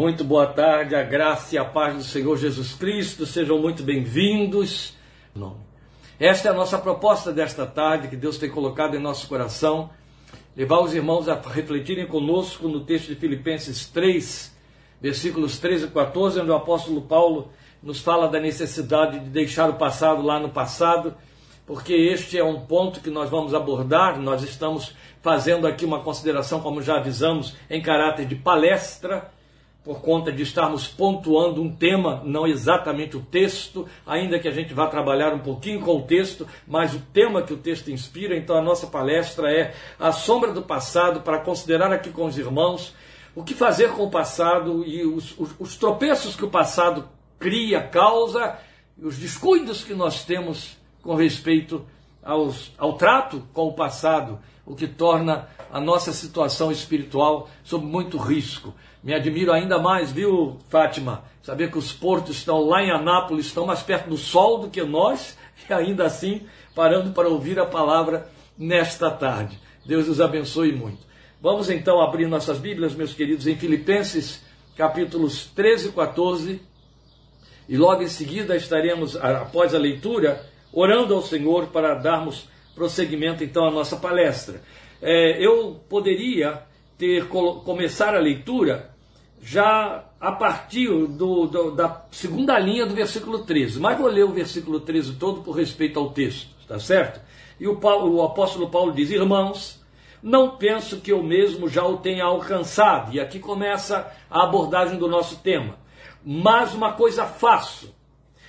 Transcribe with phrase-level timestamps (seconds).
[0.00, 4.92] Muito boa tarde, a graça e a paz do Senhor Jesus Cristo, sejam muito bem-vindos.
[6.18, 9.90] Esta é a nossa proposta desta tarde, que Deus tem colocado em nosso coração,
[10.56, 14.52] levar os irmãos a refletirem conosco no texto de Filipenses 3,
[15.00, 19.74] versículos 13 e 14, onde o apóstolo Paulo nos fala da necessidade de deixar o
[19.74, 21.14] passado lá no passado,
[21.64, 24.92] porque este é um ponto que nós vamos abordar, nós estamos
[25.22, 29.32] fazendo aqui uma consideração, como já avisamos, em caráter de palestra
[29.84, 34.72] por conta de estarmos pontuando um tema, não exatamente o texto, ainda que a gente
[34.72, 38.34] vá trabalhar um pouquinho com o texto, mas o tema que o texto inspira.
[38.34, 42.94] Então a nossa palestra é a sombra do passado para considerar aqui com os irmãos
[43.34, 47.06] o que fazer com o passado e os, os, os tropeços que o passado
[47.38, 48.56] cria, causa,
[48.96, 51.84] os descuidos que nós temos com respeito
[52.22, 58.16] aos, ao trato com o passado, o que torna a nossa situação espiritual sob muito
[58.16, 58.72] risco.
[59.04, 61.24] Me admiro ainda mais, viu, Fátima?
[61.42, 64.82] Saber que os portos estão lá em Anápolis, estão mais perto do sol do que
[64.82, 65.36] nós,
[65.68, 69.58] e ainda assim parando para ouvir a palavra nesta tarde.
[69.84, 71.04] Deus os abençoe muito.
[71.38, 74.42] Vamos então abrir nossas Bíblias, meus queridos, em Filipenses,
[74.74, 76.62] capítulos 13 e 14,
[77.68, 83.66] e logo em seguida estaremos, após a leitura, orando ao Senhor para darmos prosseguimento então
[83.66, 84.62] à nossa palestra.
[85.02, 86.62] É, eu poderia
[86.96, 88.93] ter começar a leitura
[89.44, 93.78] já a partir do, do, da segunda linha do versículo 13.
[93.78, 97.20] Mas vou ler o versículo 13 todo por respeito ao texto, está certo?
[97.60, 99.84] E o, Paulo, o apóstolo Paulo diz: Irmãos,
[100.22, 103.14] não penso que eu mesmo já o tenha alcançado.
[103.14, 105.78] E aqui começa a abordagem do nosso tema.
[106.24, 107.94] Mas uma coisa faço,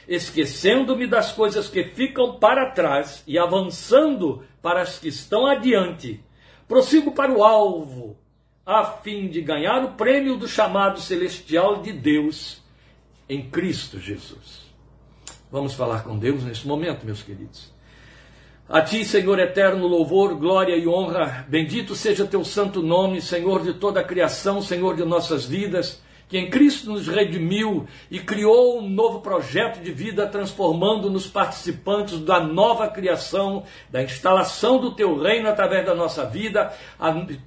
[0.07, 6.23] esquecendo-me das coisas que ficam para trás e avançando para as que estão adiante,
[6.69, 8.17] prossigo para o alvo
[8.65, 12.63] a fim de ganhar o prêmio do chamado celestial de Deus
[13.29, 14.65] em Cristo Jesus.
[15.51, 17.73] Vamos falar com Deus nesse momento, meus queridos.
[18.67, 21.45] A ti, Senhor eterno, louvor, glória e honra.
[21.47, 26.37] Bendito seja teu santo nome, Senhor de toda a criação, Senhor de nossas vidas que
[26.37, 32.87] em Cristo nos redimiu e criou um novo projeto de vida, transformando-nos participantes da nova
[32.87, 36.73] criação, da instalação do teu reino através da nossa vida,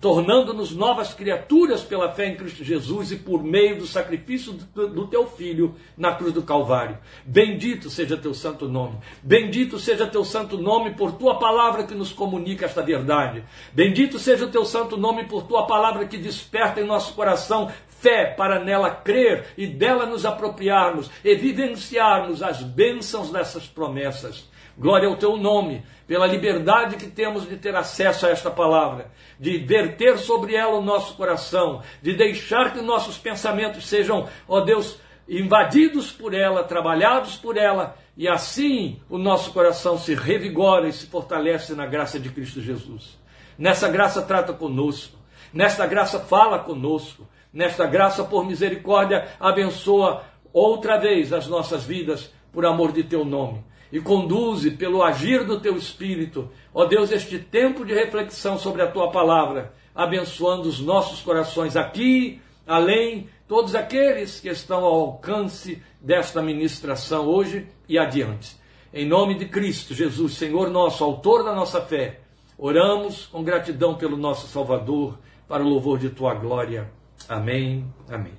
[0.01, 5.27] tornando-nos novas criaturas pela fé em Cristo Jesus e por meio do sacrifício do, teu
[5.27, 6.99] Filho na cruz do Calvário.
[7.25, 8.97] Bendito seja teu santo nome.
[9.23, 13.43] Bendito seja teu santo nome por tua palavra que nos comunica esta verdade.
[13.73, 18.27] Bendito seja o teu santo nome por tua palavra que desperta em nosso coração fé
[18.37, 24.49] para nela crer e dela nos apropriarmos e vivenciarmos as bênçãos dessas promessas.
[24.77, 29.59] Glória ao teu nome, pela liberdade que temos de ter acesso a esta palavra, de
[29.59, 34.99] verter sobre ela o nosso coração, de deixar que nossos pensamentos sejam, ó Deus,
[35.29, 41.07] invadidos por ela, trabalhados por ela, e assim o nosso coração se revigora e se
[41.07, 43.19] fortalece na graça de Cristo Jesus.
[43.59, 45.19] Nessa graça trata conosco,
[45.53, 52.67] nesta graça fala conosco, Nesta graça, por misericórdia, abençoa outra vez as nossas vidas por
[52.67, 53.65] amor de teu nome.
[53.91, 58.87] E conduze pelo agir do teu espírito, ó Deus, este tempo de reflexão sobre a
[58.87, 66.43] tua palavra, abençoando os nossos corações aqui, além, todos aqueles que estão ao alcance desta
[66.43, 68.57] ministração hoje e adiante.
[68.93, 72.21] Em nome de Cristo Jesus, Senhor nosso, autor da nossa fé,
[72.59, 76.98] oramos com gratidão pelo nosso Salvador, para o louvor de tua glória.
[77.29, 78.35] Amém, amém.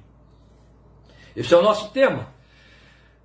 [1.35, 2.33] Esse é o nosso tema.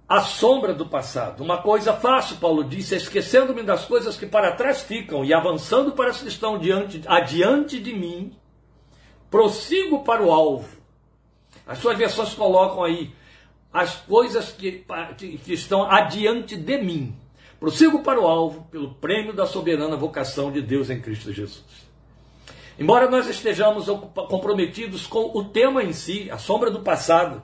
[0.07, 1.43] A sombra do passado.
[1.43, 6.11] Uma coisa fácil, Paulo disse, esquecendo-me das coisas que para trás ficam e avançando para
[6.11, 8.37] as que estão diante, adiante de mim,
[9.31, 10.77] prossigo para o alvo.
[11.67, 13.15] As suas versões colocam aí
[13.73, 14.85] as coisas que,
[15.17, 17.17] que estão adiante de mim.
[17.59, 21.84] Prossigo para o alvo pelo prêmio da soberana vocação de Deus em Cristo Jesus.
[22.79, 23.87] Embora nós estejamos
[24.29, 27.43] comprometidos com o tema em si, a sombra do passado,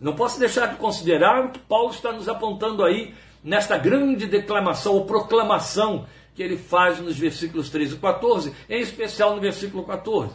[0.00, 3.14] não posso deixar de considerar o que Paulo está nos apontando aí
[3.44, 9.34] nesta grande declamação ou proclamação que ele faz nos versículos 13 e 14, em especial
[9.34, 10.34] no versículo 14.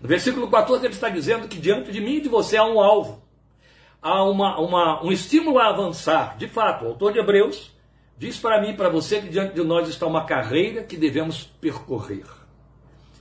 [0.00, 2.80] No versículo 14 ele está dizendo que diante de mim e de você há um
[2.80, 3.22] alvo,
[4.00, 6.36] há uma, uma, um estímulo a avançar.
[6.36, 7.70] De fato, o autor de Hebreus
[8.18, 11.44] diz para mim e para você que diante de nós está uma carreira que devemos
[11.44, 12.41] percorrer.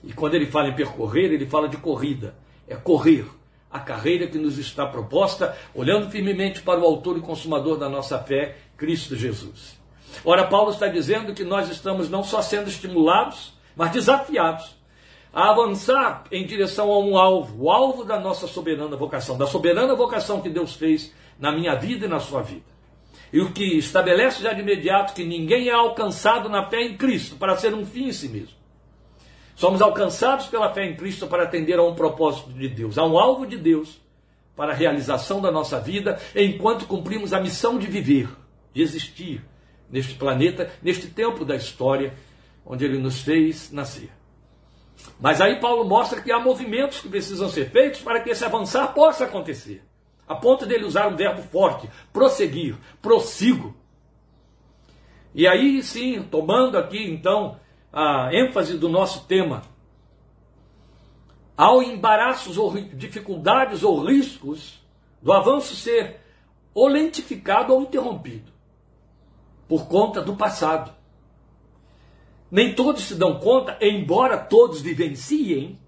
[0.04, 2.36] E quando ele fala em percorrer, ele fala de corrida.
[2.68, 3.26] É correr
[3.70, 8.20] a carreira que nos está proposta, olhando firmemente para o autor e consumador da nossa
[8.20, 9.80] fé, Cristo Jesus.
[10.26, 14.82] Ora, Paulo está dizendo que nós estamos não só sendo estimulados, mas desafiados
[15.34, 19.96] a avançar em direção a um alvo, o alvo da nossa soberana vocação, da soberana
[19.96, 22.66] vocação que Deus fez na minha vida e na sua vida.
[23.32, 27.38] E o que estabelece já de imediato que ninguém é alcançado na fé em Cristo
[27.38, 28.61] para ser um fim em si mesmo.
[29.62, 33.16] Somos alcançados pela fé em Cristo para atender a um propósito de Deus, a um
[33.16, 34.02] alvo de Deus
[34.56, 38.28] para a realização da nossa vida, enquanto cumprimos a missão de viver,
[38.74, 39.46] de existir
[39.88, 42.16] neste planeta, neste tempo da história
[42.66, 44.10] onde ele nos fez nascer.
[45.20, 48.96] Mas aí Paulo mostra que há movimentos que precisam ser feitos para que esse avançar
[48.96, 49.84] possa acontecer.
[50.28, 53.78] A ponto dele usar um verbo forte, prosseguir, prossigo.
[55.36, 57.61] E aí sim, tomando aqui então
[57.92, 59.64] a ênfase do nosso tema,
[61.58, 64.82] ao embaraços ou dificuldades ou riscos
[65.22, 66.20] do avanço ser
[66.74, 68.52] ou lentificado ou interrompido
[69.68, 70.94] por conta do passado.
[72.50, 75.80] Nem todos se dão conta, embora todos vivenciem,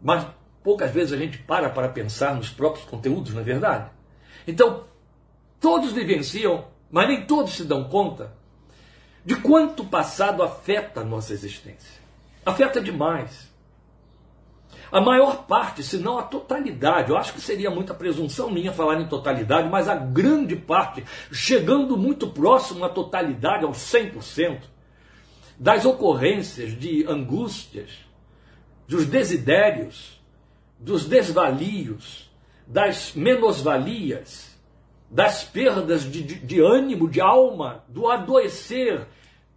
[0.00, 0.26] mas
[0.62, 3.90] poucas vezes a gente para para pensar nos próprios conteúdos, não é verdade?
[4.46, 4.84] Então,
[5.58, 8.39] todos vivenciam, mas nem todos se dão conta
[9.24, 12.00] de quanto o passado afeta a nossa existência.
[12.44, 13.50] Afeta demais.
[14.90, 19.00] A maior parte, se não a totalidade, eu acho que seria muita presunção minha falar
[19.00, 24.62] em totalidade, mas a grande parte, chegando muito próximo à totalidade, aos 100%,
[25.58, 27.90] das ocorrências de angústias,
[28.88, 30.20] dos desidérios,
[30.78, 32.28] dos desvalios,
[32.66, 34.49] das menosvalias,
[35.10, 39.06] das perdas de, de, de ânimo, de alma, do adoecer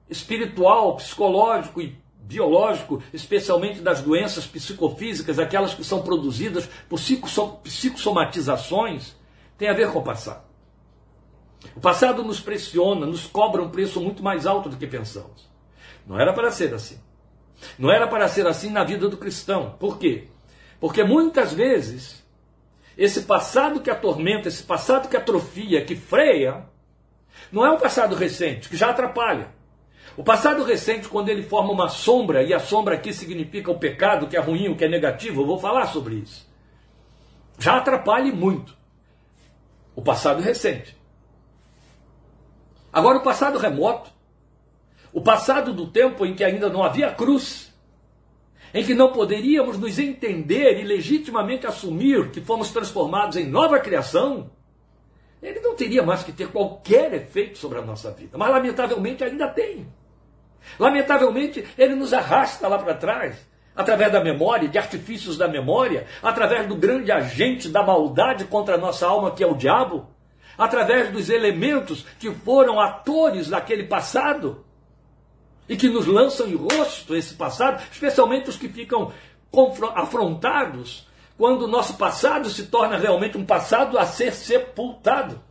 [0.10, 7.00] espiritual, psicológico e biológico, especialmente das doenças psicofísicas, aquelas que são produzidas por
[7.64, 9.16] psicossomatizações,
[9.58, 10.44] tem a ver com o passado.
[11.76, 15.48] O passado nos pressiona, nos cobra um preço muito mais alto do que pensamos.
[16.08, 17.00] Não era para ser assim.
[17.78, 19.76] Não era para ser assim na vida do cristão.
[19.80, 20.28] Por quê?
[20.80, 22.23] Porque muitas vezes
[22.98, 26.66] esse passado que atormenta, esse passado que atrofia, que freia,
[27.52, 29.50] não é um passado recente, que já atrapalha.
[30.16, 34.28] O passado recente, quando ele forma uma sombra, e a sombra aqui significa o pecado,
[34.28, 36.48] que é ruim, o que é negativo, eu vou falar sobre isso.
[37.58, 38.76] Já atrapalha muito.
[39.96, 40.96] O passado recente.
[42.92, 44.12] Agora, o passado remoto,
[45.12, 47.63] o passado do tempo em que ainda não havia cruz,
[48.74, 54.50] em que não poderíamos nos entender e legitimamente assumir que fomos transformados em nova criação,
[55.42, 58.38] ele não teria mais que ter qualquer efeito sobre a nossa vida.
[58.38, 59.86] Mas, lamentavelmente, ainda tem.
[60.80, 63.36] Lamentavelmente, ele nos arrasta lá para trás,
[63.76, 68.78] através da memória, de artifícios da memória, através do grande agente da maldade contra a
[68.78, 70.08] nossa alma, que é o diabo,
[70.58, 74.66] através dos elementos que foram atores daquele passado
[75.68, 79.14] e que nos lançam em rosto esse passado, especialmente os que ficam
[79.96, 81.08] afrontados
[81.38, 85.42] quando o nosso passado se torna realmente um passado a ser sepultado.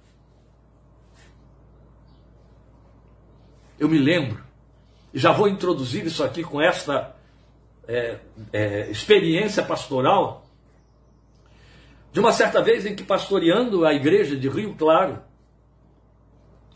[3.78, 4.42] Eu me lembro,
[5.12, 7.16] e já vou introduzir isso aqui com esta
[7.88, 8.18] é,
[8.52, 10.46] é, experiência pastoral,
[12.12, 15.20] de uma certa vez em que pastoreando a igreja de Rio Claro,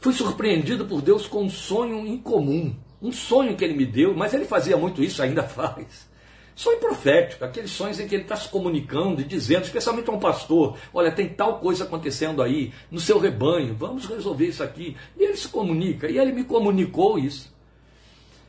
[0.00, 4.32] fui surpreendido por Deus com um sonho incomum um sonho que ele me deu, mas
[4.34, 6.08] ele fazia muito isso, ainda faz.
[6.54, 10.18] Sonho profético, aqueles sonhos em que ele está se comunicando e dizendo, especialmente a um
[10.18, 14.96] pastor: olha, tem tal coisa acontecendo aí no seu rebanho, vamos resolver isso aqui.
[15.18, 17.54] E ele se comunica, e ele me comunicou isso.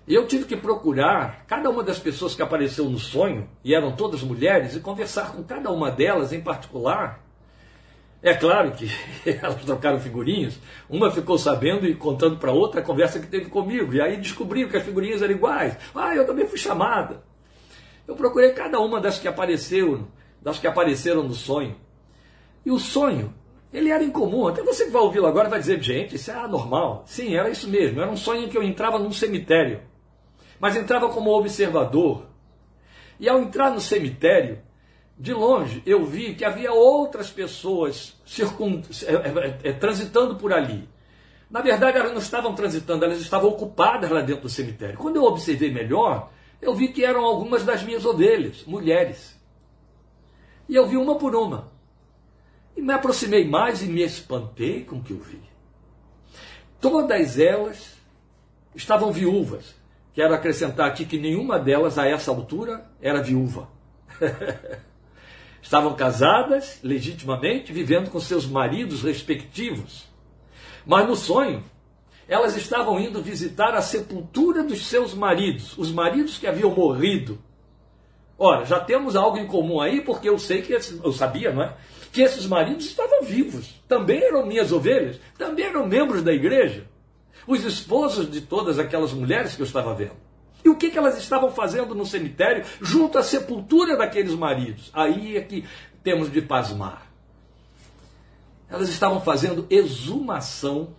[0.07, 3.91] E eu tive que procurar cada uma das pessoas que apareceu no sonho, e eram
[3.91, 7.26] todas mulheres, e conversar com cada uma delas em particular
[8.21, 8.89] é claro que
[9.25, 10.59] elas trocaram figurinhas,
[10.89, 14.69] uma ficou sabendo e contando para outra a conversa que teve comigo, e aí descobriu
[14.69, 15.77] que as figurinhas eram iguais.
[15.93, 17.23] Ah, eu também fui chamada.
[18.07, 20.07] Eu procurei cada uma das que apareceu,
[20.41, 21.75] das que apareceram no sonho.
[22.65, 23.33] E o sonho,
[23.71, 24.47] ele era incomum.
[24.47, 27.03] Até você que vai ouvi-lo agora vai dizer, gente, isso é anormal.
[27.05, 28.01] Sim, era isso mesmo.
[28.01, 29.81] Era um sonho em que eu entrava num cemitério.
[30.59, 32.25] Mas entrava como observador.
[33.19, 34.59] E ao entrar no cemitério,
[35.19, 38.83] de longe, eu vi que havia outras pessoas circun...
[39.03, 40.87] É, é, é, transitando por ali.
[41.49, 44.97] Na verdade, elas não estavam transitando, elas estavam ocupadas lá dentro do cemitério.
[44.97, 46.29] Quando eu observei melhor,
[46.61, 49.35] eu vi que eram algumas das minhas ovelhas, mulheres.
[50.69, 51.71] E eu vi uma por uma.
[52.75, 55.41] E me aproximei mais e me espantei com o que eu vi.
[56.79, 57.95] Todas elas
[58.75, 59.73] estavam viúvas.
[60.13, 63.69] Quero acrescentar aqui que nenhuma delas, a essa altura, era viúva.
[65.67, 70.07] Estavam casadas legitimamente, vivendo com seus maridos respectivos.
[70.85, 71.61] Mas no sonho,
[72.25, 77.37] elas estavam indo visitar a sepultura dos seus maridos, os maridos que haviam morrido
[78.39, 81.63] Ora, já temos algo em comum aí, porque eu sei que esses, eu sabia, não
[81.63, 81.75] é?
[82.11, 86.85] Que esses maridos estavam vivos, também eram minhas ovelhas, também eram membros da igreja,
[87.47, 90.26] os esposos de todas aquelas mulheres que eu estava vendo.
[90.67, 94.91] E o que, que elas estavam fazendo no cemitério, junto à sepultura daqueles maridos?
[94.93, 95.63] Aí é que
[96.03, 97.09] temos de pasmar.
[98.69, 100.89] Elas estavam fazendo exumação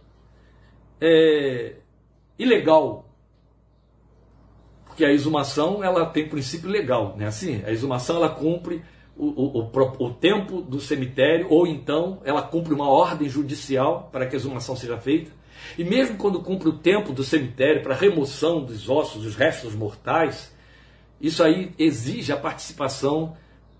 [0.98, 1.74] é,
[2.38, 3.04] ilegal
[4.86, 7.26] porque a exumação ela tem princípio legal, né?
[7.26, 8.82] Assim, a exumação ela cumpre
[9.16, 14.26] o, o, o, o, tempo do cemitério, ou então ela cumpre uma ordem judicial para
[14.26, 15.30] que a exumação seja feita.
[15.76, 20.54] E mesmo quando cumpre o tempo do cemitério para remoção dos ossos, dos restos mortais,
[21.20, 23.36] isso aí exige a participação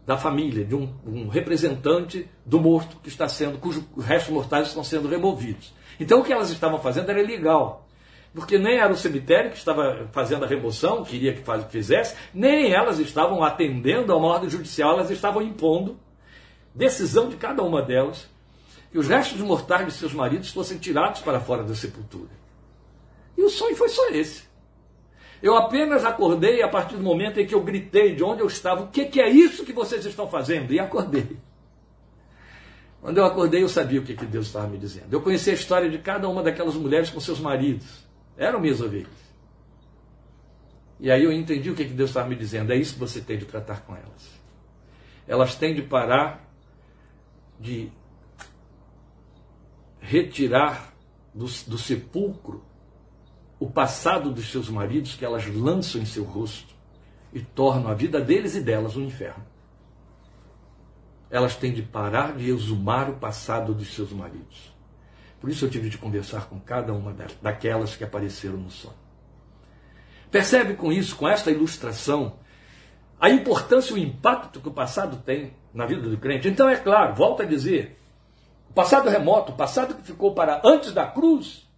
[0.06, 4.82] da família, de um, um representante do morto que está sendo, cujos restos mortais estão
[4.82, 5.74] sendo removidos.
[6.00, 7.88] Então o que elas estavam fazendo era ilegal
[8.34, 12.98] porque nem era o cemitério que estava fazendo a remoção, queria que fizesse, nem elas
[12.98, 15.98] estavam atendendo a uma ordem judicial, elas estavam impondo
[16.74, 18.28] decisão de cada uma delas
[18.90, 22.30] que os restos mortais de seus maridos fossem tirados para fora da sepultura.
[23.36, 24.48] E o sonho foi só esse.
[25.42, 28.82] Eu apenas acordei a partir do momento em que eu gritei de onde eu estava:
[28.82, 30.72] o que, que é isso que vocês estão fazendo?
[30.72, 31.36] E acordei.
[33.00, 35.12] Quando eu acordei, eu sabia o que, que Deus estava me dizendo.
[35.12, 38.04] Eu conheci a história de cada uma daquelas mulheres com seus maridos.
[38.36, 39.28] Eram minhas ovelhas.
[40.98, 42.72] E aí eu entendi o que Deus estava me dizendo.
[42.72, 44.38] É isso que você tem de tratar com elas.
[45.28, 46.44] Elas têm de parar
[47.60, 47.92] de
[50.00, 50.94] retirar
[51.34, 52.64] do, do sepulcro
[53.58, 56.74] o passado dos seus maridos que elas lançam em seu rosto
[57.32, 59.44] e tornam a vida deles e delas um inferno.
[61.30, 64.72] Elas têm de parar de exumar o passado dos seus maridos.
[65.40, 68.96] Por isso eu tive de conversar com cada uma daquelas que apareceram no sonho.
[70.30, 72.38] Percebe com isso, com esta ilustração,
[73.20, 76.48] a importância e o impacto que o passado tem na vida do crente?
[76.48, 77.97] Então, é claro, volta a dizer,
[78.78, 81.68] passado remoto, o passado que ficou para antes da cruz,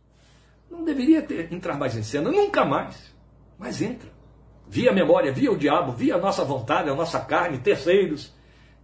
[0.71, 3.15] não deveria ter, entrar mais em cena, nunca mais.
[3.59, 4.11] Mas entra.
[4.69, 8.35] Via a memória, via o diabo, via a nossa vontade, a nossa carne, terceiros.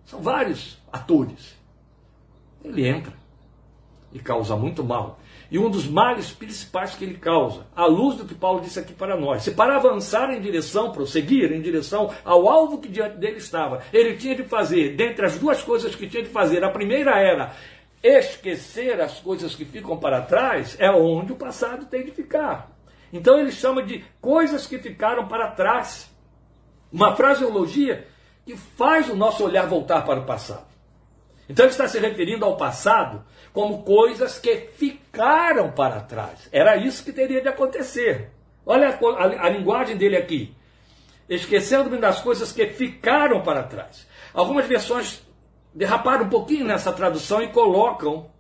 [0.07, 1.55] São vários atores.
[2.65, 3.13] Ele entra
[4.11, 5.19] e causa muito mal.
[5.51, 8.95] E um dos males principais que ele causa, à luz do que Paulo disse aqui
[8.95, 13.37] para nós, se para avançar em direção, prosseguir em direção ao alvo que diante dele
[13.37, 17.21] estava, ele tinha de fazer, dentre as duas coisas que tinha de fazer, a primeira
[17.21, 17.55] era
[18.03, 22.71] esquecer as coisas que ficam para trás, é onde o passado tem de ficar.
[23.13, 26.11] Então ele chama de coisas que ficaram para trás.
[26.93, 28.07] Uma fraseologia
[28.45, 30.67] que faz o nosso olhar voltar para o passado.
[31.49, 36.49] Então ele está se referindo ao passado como coisas que ficaram para trás.
[36.53, 38.31] Era isso que teria de acontecer.
[38.65, 40.55] Olha a, a, a linguagem dele aqui.
[41.29, 44.07] Esquecendo-me das coisas que ficaram para trás.
[44.35, 45.26] Algumas versões
[45.77, 48.31] derraparam um pouquinho nessa tradução e colocam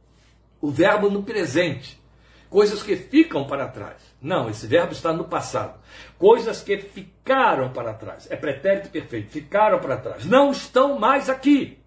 [0.59, 2.01] o verbo no presente.
[2.49, 4.01] Coisas que ficam para trás.
[4.23, 5.79] Não, esse verbo está no passado.
[6.19, 8.27] Coisas que ficaram para trás.
[8.31, 9.31] É pretérito perfeito.
[9.31, 10.25] Ficaram para trás.
[10.25, 11.79] Não estão mais aqui.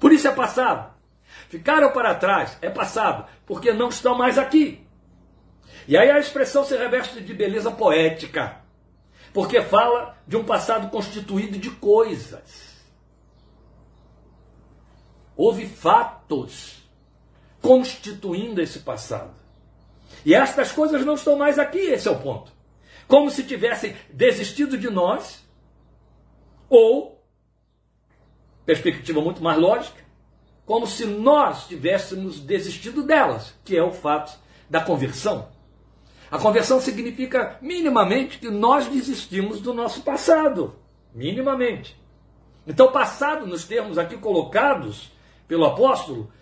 [0.00, 0.94] Por isso é passado.
[1.50, 4.84] Ficaram para trás, é passado, porque não estão mais aqui.
[5.86, 8.56] E aí a expressão se reveste de beleza poética,
[9.32, 12.75] porque fala de um passado constituído de coisas.
[15.36, 16.82] Houve fatos
[17.60, 19.34] constituindo esse passado.
[20.24, 22.52] E estas coisas não estão mais aqui, esse é o ponto.
[23.06, 25.44] Como se tivessem desistido de nós,
[26.68, 27.24] ou
[28.64, 30.04] perspectiva muito mais lógica,
[30.64, 34.36] como se nós tivéssemos desistido delas, que é o fato
[34.68, 35.48] da conversão.
[36.28, 40.74] A conversão significa minimamente que nós desistimos do nosso passado,
[41.14, 41.96] minimamente.
[42.66, 45.12] Então, passado, nos termos aqui colocados
[45.46, 46.32] pelo apóstolo,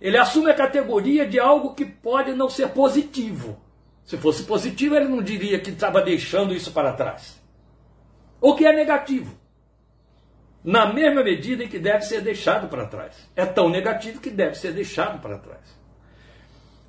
[0.00, 3.60] ele assume a categoria de algo que pode não ser positivo.
[4.04, 7.38] Se fosse positivo, ele não diria que estava deixando isso para trás.
[8.40, 9.36] O que é negativo
[10.62, 13.30] na mesma medida em que deve ser deixado para trás.
[13.34, 15.78] É tão negativo que deve ser deixado para trás.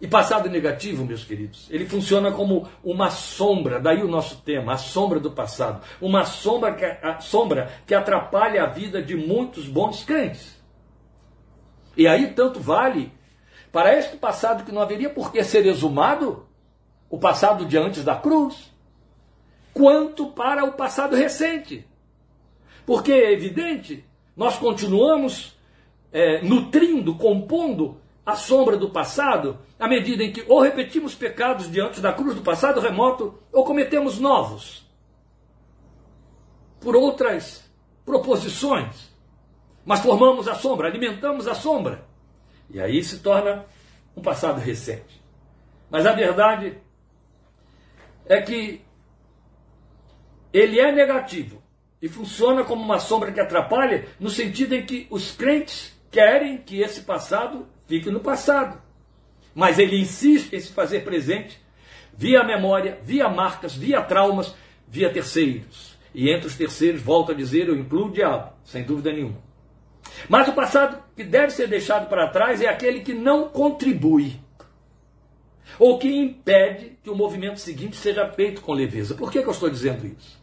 [0.01, 4.77] E passado negativo, meus queridos, ele funciona como uma sombra, daí o nosso tema, a
[4.77, 5.81] sombra do passado.
[6.01, 10.58] Uma sombra que, sombra que atrapalha a vida de muitos bons crentes.
[12.00, 13.12] E aí tanto vale
[13.74, 16.48] para este passado que não haveria por que ser exumado,
[17.10, 18.74] o passado de antes da cruz,
[19.74, 21.86] quanto para o passado recente,
[22.86, 25.60] porque é evidente, nós continuamos
[26.13, 32.00] é, nutrindo, compondo a sombra do passado, à medida em que ou repetimos pecados diante
[32.00, 34.88] da cruz do passado remoto, ou cometemos novos.
[36.79, 37.70] por outras
[38.06, 39.08] proposições.
[39.89, 42.05] Mas formamos a sombra, alimentamos a sombra.
[42.69, 43.65] E aí se torna
[44.15, 45.19] um passado recente.
[45.89, 46.77] Mas a verdade
[48.27, 48.81] é que
[50.53, 51.60] ele é negativo
[52.00, 56.81] e funciona como uma sombra que atrapalha, no sentido em que os crentes querem que
[56.81, 58.79] esse passado fique no passado.
[59.55, 61.60] Mas ele insiste em se fazer presente
[62.13, 64.53] via memória, via marcas, via traumas,
[64.88, 65.98] via terceiros.
[66.13, 69.49] E entre os terceiros, volto a dizer, eu incluo o diabo, sem dúvida nenhuma.
[70.27, 74.39] Mas o passado que deve ser deixado para trás é aquele que não contribui
[75.77, 79.15] ou que impede que o movimento seguinte seja feito com leveza.
[79.15, 80.39] Por que, que eu estou dizendo isso?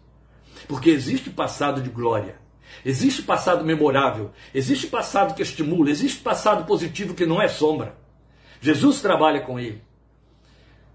[0.69, 2.37] Porque existe passado de glória,
[2.85, 7.95] existe passado memorável, existe passado que estimula, existe passado positivo que não é sombra.
[8.61, 9.83] Jesus trabalha com ele.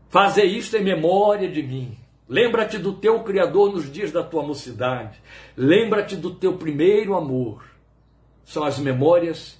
[0.09, 1.97] Fazer isto em memória de mim.
[2.27, 5.21] Lembra-te do teu Criador nos dias da tua mocidade.
[5.55, 7.70] Lembra-te do teu primeiro amor.
[8.45, 9.59] São as memórias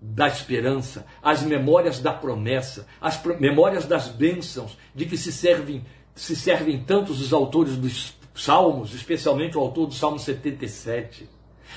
[0.00, 6.36] da esperança, as memórias da promessa, as memórias das bênçãos de que se servem, se
[6.36, 11.28] servem tantos os autores dos salmos, especialmente o autor do Salmo 77.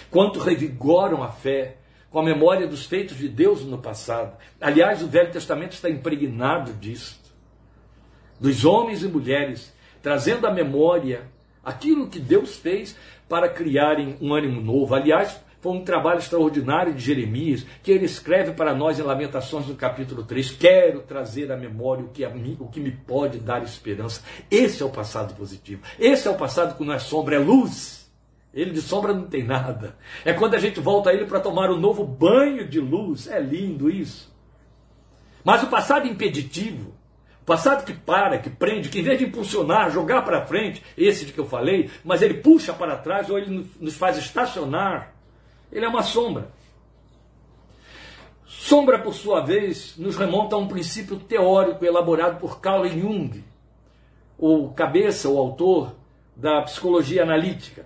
[0.09, 1.77] Quanto revigoram a fé
[2.09, 4.37] com a memória dos feitos de Deus no passado.
[4.59, 7.19] Aliás, o Velho Testamento está impregnado disso.
[8.39, 11.29] Dos homens e mulheres trazendo à memória
[11.63, 12.95] aquilo que Deus fez
[13.27, 14.95] para criarem um ânimo novo.
[14.95, 19.75] Aliás, foi um trabalho extraordinário de Jeremias, que ele escreve para nós em Lamentações no
[19.75, 20.51] capítulo 3.
[20.51, 24.21] Quero trazer à memória o que, a mim, o que me pode dar esperança.
[24.49, 25.81] Esse é o passado positivo.
[25.99, 28.09] Esse é o passado que não é sombra, é luz.
[28.53, 29.97] Ele de sombra não tem nada.
[30.23, 33.27] É quando a gente volta a ele para tomar um novo banho de luz.
[33.27, 34.33] É lindo isso.
[35.43, 36.93] Mas o passado impeditivo,
[37.41, 41.25] o passado que para, que prende, que em vez de impulsionar, jogar para frente, esse
[41.25, 45.16] de que eu falei, mas ele puxa para trás ou ele nos faz estacionar
[45.71, 46.49] ele é uma sombra.
[48.45, 53.43] Sombra, por sua vez, nos remonta a um princípio teórico elaborado por Carl Jung,
[54.37, 55.95] o cabeça, o autor
[56.35, 57.85] da psicologia analítica.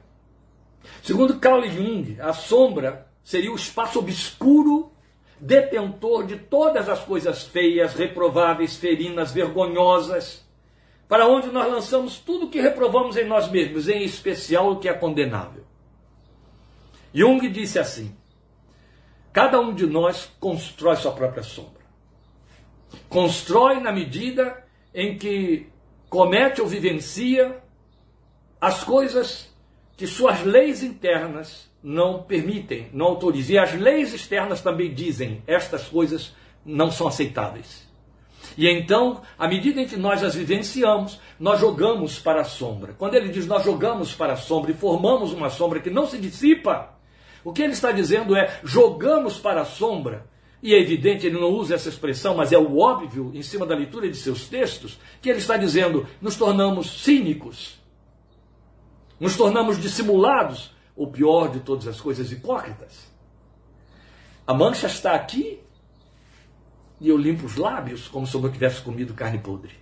[1.04, 4.92] Segundo Carl Jung, a sombra seria o espaço obscuro
[5.40, 10.46] detentor de todas as coisas feias, reprováveis, ferinas, vergonhosas,
[11.08, 14.88] para onde nós lançamos tudo o que reprovamos em nós mesmos, em especial o que
[14.88, 15.64] é condenável.
[17.14, 18.16] Jung disse assim:
[19.34, 21.82] cada um de nós constrói sua própria sombra.
[23.10, 25.68] Constrói na medida em que
[26.10, 27.62] comete ou vivencia
[28.60, 29.50] as coisas
[29.96, 33.56] que suas leis internas não permitem, não autorizam.
[33.56, 37.90] E as leis externas também dizem: estas coisas não são aceitáveis.
[38.58, 42.94] E então, à medida em que nós as vivenciamos, nós jogamos para a sombra.
[42.98, 46.18] Quando ele diz nós jogamos para a sombra e formamos uma sombra que não se
[46.18, 46.94] dissipa,
[47.44, 50.30] o que ele está dizendo é: jogamos para a sombra.
[50.64, 53.74] E é evidente, ele não usa essa expressão, mas é o óbvio em cima da
[53.76, 57.80] leitura de seus textos, que ele está dizendo: nos tornamos cínicos,
[59.20, 63.12] nos tornamos dissimulados, ou pior de todas as coisas, hipócritas.
[64.46, 65.60] A mancha está aqui
[67.00, 69.74] e eu limpo os lábios como se eu não tivesse comido carne podre.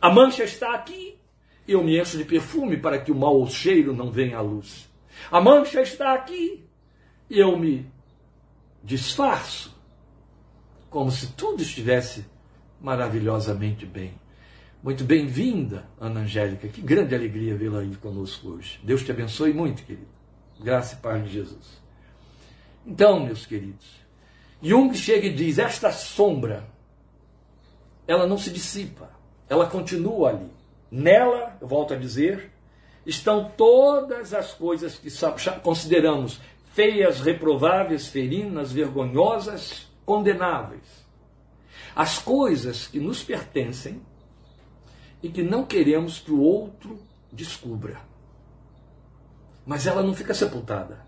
[0.00, 1.18] A mancha está aqui
[1.66, 4.87] e eu me encho de perfume para que o mau cheiro não venha à luz.
[5.30, 6.68] A mancha está aqui
[7.30, 7.90] eu me
[8.82, 9.76] disfarço
[10.88, 12.24] como se tudo estivesse
[12.80, 14.14] maravilhosamente bem.
[14.82, 16.68] Muito bem-vinda, Ana Angélica.
[16.68, 18.80] Que grande alegria vê-la aí conosco hoje.
[18.82, 20.08] Deus te abençoe muito, querido.
[20.60, 21.82] Graça e paz de Jesus.
[22.86, 23.86] Então, meus queridos,
[24.62, 26.66] Jung chega e diz: esta sombra,
[28.06, 29.10] ela não se dissipa,
[29.48, 30.50] ela continua ali.
[30.90, 32.50] Nela, eu volto a dizer,
[33.08, 35.08] estão todas as coisas que
[35.62, 36.38] consideramos
[36.74, 41.06] feias, reprováveis, ferinas, vergonhosas, condenáveis.
[41.96, 44.02] As coisas que nos pertencem
[45.22, 47.00] e que não queremos que o outro
[47.32, 47.98] descubra.
[49.64, 51.06] Mas ela não fica sepultada.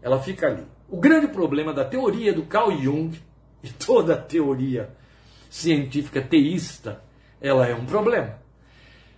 [0.00, 0.64] Ela fica ali.
[0.88, 3.20] O grande problema da teoria do Carl Jung
[3.60, 4.94] e toda a teoria
[5.50, 7.02] científica teísta,
[7.40, 8.43] ela é um problema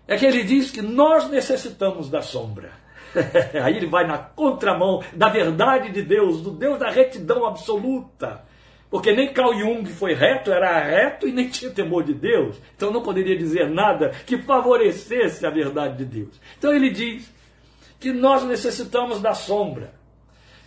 [0.09, 2.71] é que ele diz que nós necessitamos da sombra.
[3.63, 8.45] Aí ele vai na contramão da verdade de Deus, do Deus da retidão absoluta.
[8.89, 12.57] Porque nem Carl Jung foi reto, era reto e nem tinha temor de Deus.
[12.77, 16.41] Então não poderia dizer nada que favorecesse a verdade de Deus.
[16.57, 17.33] Então ele diz
[17.99, 19.95] que nós necessitamos da sombra.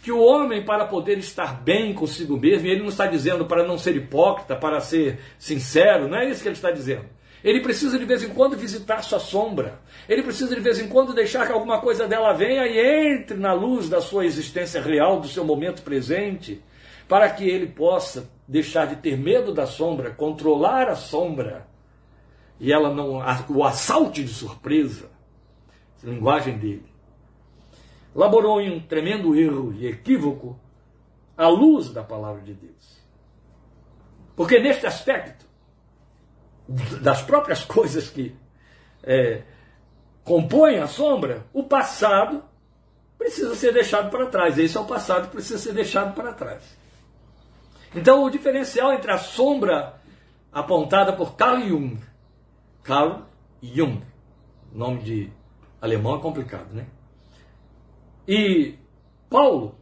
[0.03, 3.65] Que o homem, para poder estar bem consigo mesmo, e ele não está dizendo para
[3.65, 7.05] não ser hipócrita, para ser sincero, não é isso que ele está dizendo
[7.43, 9.79] Ele precisa de vez em quando visitar sua sombra.
[10.07, 13.53] Ele precisa de vez em quando deixar que alguma coisa dela venha e entre na
[13.53, 16.61] luz da sua existência real, do seu momento presente,
[17.07, 21.67] para que ele possa deixar de ter medo da sombra, controlar a sombra
[22.59, 25.09] e ela não o assalte de surpresa.
[25.95, 26.85] Essa linguagem dele.
[28.13, 30.59] Laborou em um tremendo erro e equívoco
[31.37, 32.99] à luz da palavra de Deus.
[34.35, 35.45] Porque neste aspecto,
[37.01, 38.35] das próprias coisas que
[39.03, 39.43] é,
[40.23, 42.43] compõem a sombra, o passado
[43.17, 44.57] precisa ser deixado para trás.
[44.57, 46.63] Esse é o passado que precisa ser deixado para trás.
[47.95, 49.99] Então, o diferencial entre a sombra
[50.51, 51.99] apontada por Carl Jung,
[52.83, 53.23] Carl
[53.61, 54.01] Jung,
[54.71, 55.33] nome de
[55.81, 56.85] alemão é complicado, né?
[58.27, 58.77] E
[59.29, 59.75] Paulo,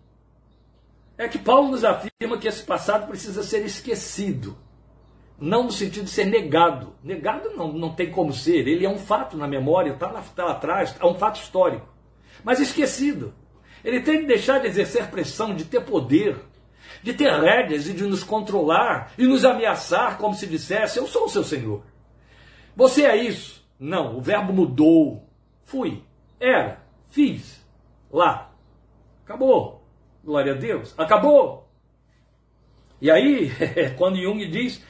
[1.18, 4.58] é que Paulo nos afirma que esse passado precisa ser esquecido
[5.40, 6.96] não no sentido de ser negado.
[7.04, 10.46] Negado não, não tem como ser, ele é um fato na memória, está lá, tá
[10.46, 11.88] lá atrás, é um fato histórico.
[12.44, 13.34] Mas esquecido.
[13.84, 16.38] Ele tem que deixar de exercer pressão, de ter poder,
[17.04, 21.26] de ter rédeas e de nos controlar e nos ameaçar como se dissesse: Eu sou
[21.26, 21.84] o seu Senhor.
[22.76, 23.66] Você é isso?
[23.80, 25.24] Não, o verbo mudou.
[25.64, 26.04] Fui,
[26.40, 27.66] era, fiz,
[28.12, 28.52] lá.
[29.24, 29.84] Acabou.
[30.24, 30.94] Glória a Deus.
[30.98, 31.70] Acabou.
[33.02, 33.52] E aí,
[33.98, 34.84] quando Jung diz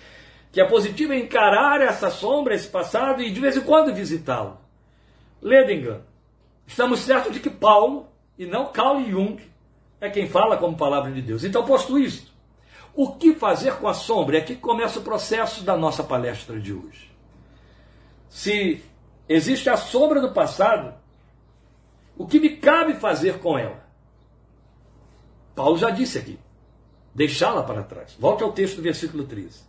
[0.57, 4.57] que é positivo encarar essa sombra, esse passado e de vez em quando visitá-lo.
[5.39, 6.01] Ledengan,
[6.65, 8.07] estamos certos de que Paulo
[8.39, 9.39] e não Carl Jung
[10.01, 11.43] é quem fala como palavra de Deus.
[11.43, 12.31] Então, posto isto,
[12.95, 14.39] o que fazer com a sombra?
[14.39, 17.11] É que começa o processo da nossa palestra de hoje.
[18.27, 18.83] Se
[19.29, 20.95] existe a sombra do passado,
[22.17, 23.87] o que me cabe fazer com ela?
[25.53, 26.39] Paulo já disse aqui:
[27.13, 28.15] deixá-la para trás.
[28.17, 29.67] Volte ao texto do versículo 13.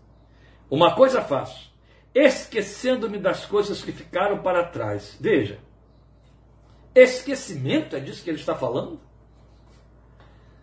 [0.70, 1.72] Uma coisa faço,
[2.14, 5.16] esquecendo-me das coisas que ficaram para trás.
[5.20, 5.58] Veja,
[6.94, 9.00] esquecimento é disso que ele está falando?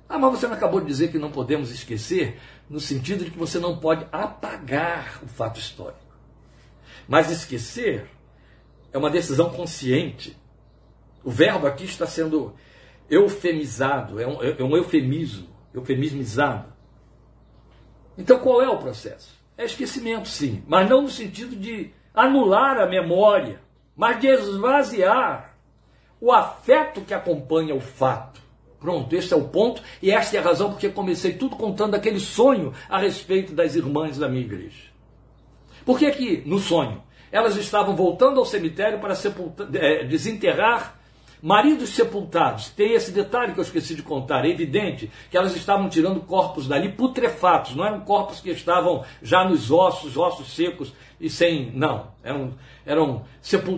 [0.07, 2.39] Ah, mas você não acabou de dizer que não podemos esquecer,
[2.69, 5.99] no sentido de que você não pode apagar o fato histórico.
[7.07, 8.07] Mas esquecer
[8.93, 10.37] é uma decisão consciente.
[11.23, 12.53] O verbo aqui está sendo
[13.09, 16.71] eufemizado, é um, é um eufemismo, eufemismizado.
[18.17, 19.34] Então qual é o processo?
[19.57, 23.61] É esquecimento, sim, mas não no sentido de anular a memória,
[23.95, 25.55] mas de esvaziar
[26.19, 28.41] o afeto que acompanha o fato.
[28.79, 32.19] Pronto, esse é o ponto e esta é a razão porque comecei tudo contando aquele
[32.19, 34.91] sonho a respeito das irmãs da minha igreja.
[35.85, 40.94] Por que que no sonho elas estavam voltando ao cemitério para sepultar, é, desenterrar
[41.45, 45.87] Maridos sepultados, tem esse detalhe que eu esqueci de contar, é evidente que elas estavam
[45.87, 51.29] tirando corpos dali putrefatos, não eram corpos que estavam já nos ossos, ossos secos e
[51.29, 51.69] sem.
[51.71, 53.25] Não, eram, eram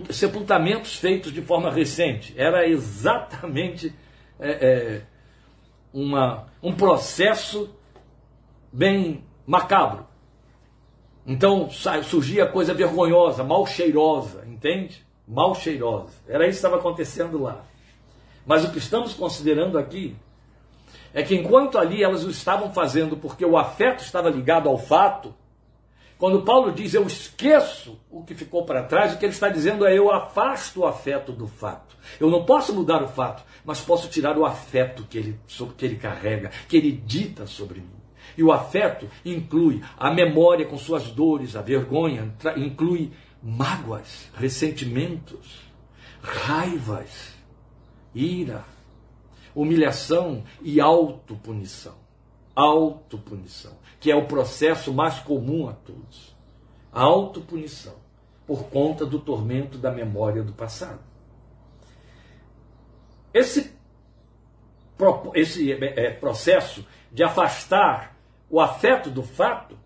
[0.08, 2.32] sepultamentos feitos de forma recente.
[2.38, 3.94] Era exatamente
[4.40, 5.02] é, é,
[5.92, 7.68] uma, um processo
[8.72, 10.06] bem macabro.
[11.26, 15.06] Então surgia coisa vergonhosa, mal cheirosa, entende?
[15.28, 16.12] Mal cheirosa.
[16.26, 17.64] Era isso que estava acontecendo lá.
[18.46, 20.16] Mas o que estamos considerando aqui
[21.12, 25.34] é que enquanto ali elas o estavam fazendo porque o afeto estava ligado ao fato,
[26.16, 29.86] quando Paulo diz eu esqueço o que ficou para trás, o que ele está dizendo
[29.86, 31.96] é eu afasto o afeto do fato.
[32.18, 35.40] Eu não posso mudar o fato, mas posso tirar o afeto que ele,
[35.76, 37.98] que ele carrega, que ele dita sobre mim.
[38.36, 43.12] E o afeto inclui a memória com suas dores, a vergonha, inclui
[43.42, 45.62] mágoas, ressentimentos,
[46.22, 47.34] raivas,
[48.14, 48.64] ira,
[49.54, 51.96] humilhação e autopunição.
[52.54, 56.36] Autopunição, que é o processo mais comum a todos.
[56.92, 57.94] Autopunição,
[58.46, 61.00] por conta do tormento da memória do passado.
[63.32, 63.72] Esse,
[65.34, 68.16] esse é, processo de afastar
[68.50, 69.78] o afeto do fato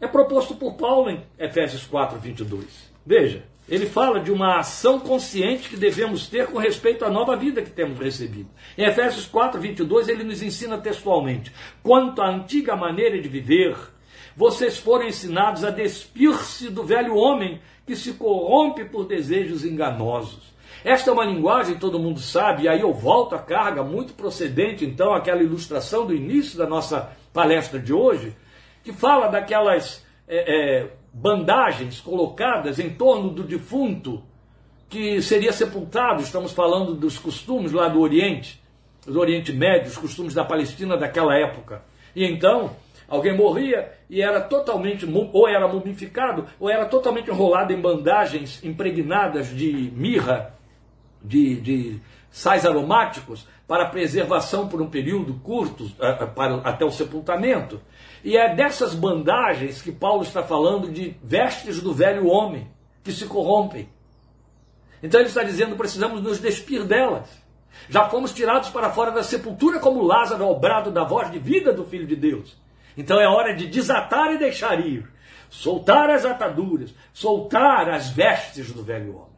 [0.00, 2.91] é proposto por Paulo em Efésios 4, 22.
[3.04, 7.62] Veja, ele fala de uma ação consciente que devemos ter com respeito à nova vida
[7.62, 8.50] que temos recebido.
[8.76, 13.76] Em Efésios 4, 22, ele nos ensina textualmente: quanto à antiga maneira de viver,
[14.36, 20.52] vocês foram ensinados a despir-se do velho homem que se corrompe por desejos enganosos.
[20.84, 24.84] Esta é uma linguagem, todo mundo sabe, e aí eu volto à carga, muito procedente,
[24.84, 28.34] então, aquela ilustração do início da nossa palestra de hoje,
[28.82, 30.04] que fala daquelas.
[30.26, 34.22] É, é, bandagens colocadas em torno do defunto
[34.88, 36.22] que seria sepultado.
[36.22, 38.62] Estamos falando dos costumes lá do Oriente,
[39.06, 41.82] do Oriente Médio, os costumes da Palestina daquela época.
[42.14, 42.70] E então,
[43.12, 49.54] Alguém morria e era totalmente, ou era mumificado, ou era totalmente enrolado em bandagens impregnadas
[49.54, 50.54] de mirra,
[51.22, 52.00] de, de
[52.32, 57.80] sais aromáticos, para preservação por um período curto, eh, eh, para, até o sepultamento.
[58.24, 62.68] E é dessas bandagens que Paulo está falando de vestes do velho homem,
[63.04, 63.88] que se corrompem.
[65.02, 67.28] Então ele está dizendo: precisamos nos despir delas.
[67.88, 71.72] Já fomos tirados para fora da sepultura como Lázaro ao brado da voz de vida
[71.72, 72.56] do Filho de Deus.
[72.96, 75.10] Então é hora de desatar e deixar ir,
[75.48, 79.31] soltar as ataduras, soltar as vestes do velho homem.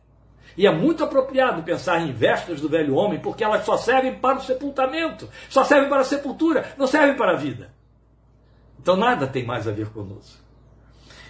[0.57, 4.39] E é muito apropriado pensar em vestes do velho homem, porque elas só servem para
[4.39, 7.73] o sepultamento, só servem para a sepultura, não servem para a vida.
[8.81, 10.43] Então nada tem mais a ver conosco.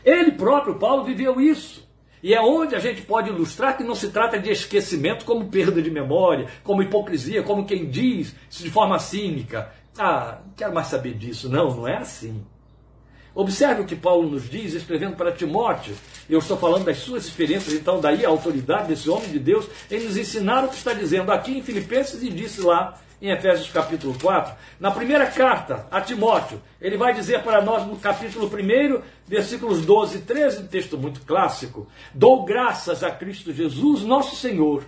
[0.05, 1.89] Ele próprio, Paulo, viveu isso.
[2.23, 5.81] E é onde a gente pode ilustrar que não se trata de esquecimento como perda
[5.83, 9.71] de memória, como hipocrisia, como quem diz de forma cínica.
[9.99, 11.49] Ah, não quero mais saber disso.
[11.49, 12.45] Não, não é assim.
[13.35, 15.97] Observe o que Paulo nos diz, escrevendo para Timóteo.
[16.31, 20.05] Eu estou falando das suas experiências, então, daí a autoridade desse homem de Deus em
[20.05, 24.17] nos ensinar o que está dizendo aqui em Filipenses e disse lá em Efésios capítulo
[24.23, 24.55] 4.
[24.79, 30.19] Na primeira carta a Timóteo, ele vai dizer para nós no capítulo 1, versículos 12
[30.19, 34.85] e 13, um texto muito clássico: Dou graças a Cristo Jesus, nosso Senhor,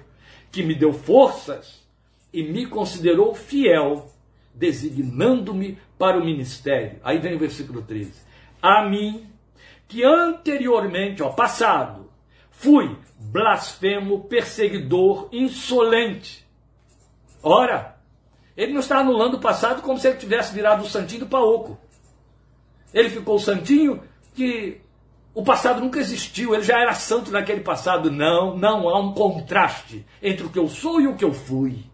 [0.53, 1.85] que me deu forças
[2.33, 4.09] e me considerou fiel,
[4.55, 7.01] designando-me para o ministério.
[7.03, 8.26] Aí vem o versículo 13
[8.67, 9.31] a mim,
[9.87, 12.11] que anteriormente, ó, passado,
[12.51, 16.47] fui blasfemo, perseguidor, insolente.
[17.43, 17.97] Ora,
[18.57, 21.79] ele não está anulando o passado como se ele tivesse virado o santinho do paoco.
[22.93, 24.03] Ele ficou santinho
[24.35, 24.81] que
[25.35, 28.11] o passado nunca existiu, ele já era santo naquele passado.
[28.11, 31.85] Não, não há um contraste entre o que eu sou e o que eu fui.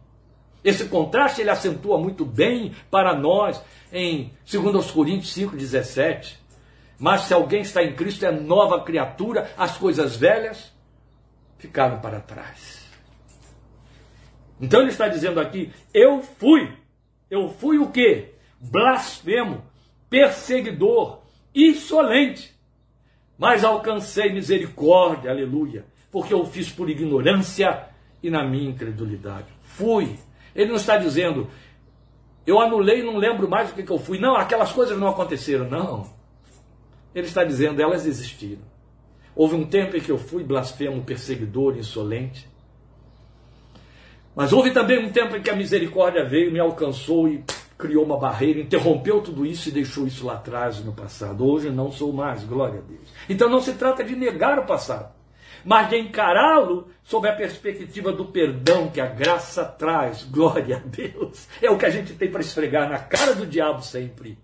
[0.63, 3.61] Esse contraste ele acentua muito bem para nós
[3.93, 6.42] em 2 Coríntios 5,17.
[7.03, 10.73] Mas se alguém está em Cristo, é nova criatura, as coisas velhas
[11.59, 12.89] ficaram para trás.
[14.61, 16.73] Então ele está dizendo aqui: eu fui,
[17.29, 18.35] eu fui o quê?
[18.61, 19.65] Blasfemo,
[20.09, 22.57] perseguidor, insolente,
[23.37, 27.89] mas alcancei misericórdia, aleluia, porque eu fiz por ignorância
[28.23, 29.49] e na minha incredulidade.
[29.61, 30.21] Fui.
[30.55, 31.51] Ele não está dizendo,
[32.47, 34.21] eu anulei e não lembro mais o que, que eu fui.
[34.21, 35.69] Não, aquelas coisas não aconteceram.
[35.69, 36.22] Não.
[37.15, 38.63] Ele está dizendo, elas existiram.
[39.35, 42.49] Houve um tempo em que eu fui blasfemo, perseguidor, insolente.
[44.35, 47.45] Mas houve também um tempo em que a misericórdia veio, me alcançou e
[47.77, 51.45] criou uma barreira, interrompeu tudo isso e deixou isso lá atrás no passado.
[51.45, 53.13] Hoje não sou mais, glória a Deus.
[53.29, 55.13] Então não se trata de negar o passado,
[55.65, 60.23] mas de encará-lo sob a perspectiva do perdão que a graça traz.
[60.23, 61.49] Glória a Deus.
[61.61, 64.39] É o que a gente tem para esfregar na cara do diabo sempre.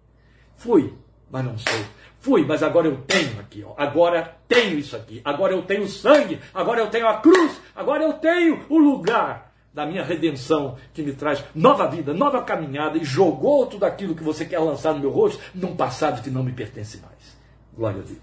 [0.57, 0.93] Fui,
[1.31, 1.85] mas não sou.
[2.21, 3.75] Fui, mas agora eu tenho aqui, ó.
[3.77, 8.15] agora tenho isso aqui, agora eu tenho sangue, agora eu tenho a cruz, agora eu
[8.15, 13.67] tenho o lugar da minha redenção que me traz nova vida, nova caminhada e jogou
[13.67, 16.99] tudo aquilo que você quer lançar no meu rosto num passado que não me pertence
[16.99, 17.39] mais.
[17.73, 18.19] Glória a Deus.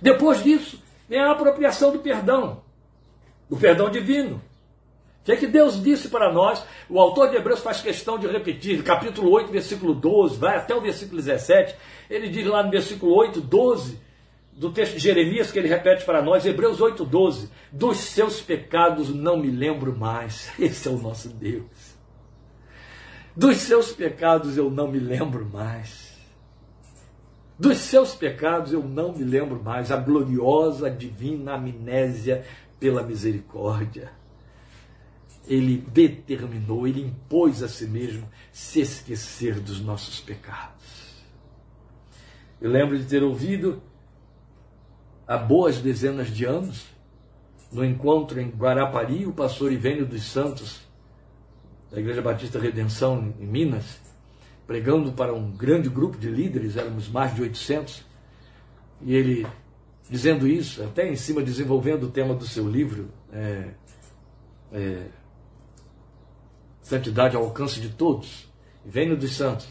[0.00, 2.62] Depois disso, vem a apropriação do perdão,
[3.50, 4.40] do perdão divino.
[5.24, 6.62] O que é que Deus disse para nós?
[6.86, 10.82] O autor de Hebreus faz questão de repetir, capítulo 8, versículo 12, vai até o
[10.82, 11.74] versículo 17.
[12.10, 13.98] Ele diz lá no versículo 8, 12,
[14.52, 19.14] do texto de Jeremias, que ele repete para nós, Hebreus 8, 12: Dos seus pecados
[19.14, 20.52] não me lembro mais.
[20.60, 21.94] Esse é o nosso Deus.
[23.34, 26.12] Dos seus pecados eu não me lembro mais.
[27.58, 29.90] Dos seus pecados eu não me lembro mais.
[29.90, 32.44] A gloriosa, divina amnésia
[32.78, 34.12] pela misericórdia
[35.46, 40.84] ele determinou, ele impôs a si mesmo se esquecer dos nossos pecados.
[42.60, 43.82] Eu lembro de ter ouvido
[45.26, 46.86] há boas dezenas de anos,
[47.70, 50.80] no encontro em Guarapari, o pastor Ivênio dos Santos,
[51.90, 54.00] da Igreja Batista Redenção em Minas,
[54.66, 58.04] pregando para um grande grupo de líderes, éramos mais de 800,
[59.02, 59.46] e ele
[60.08, 63.70] dizendo isso, até em cima desenvolvendo o tema do seu livro, é,
[64.72, 65.06] é,
[66.84, 68.48] santidade ao alcance de todos,
[68.84, 69.66] venho dos santos.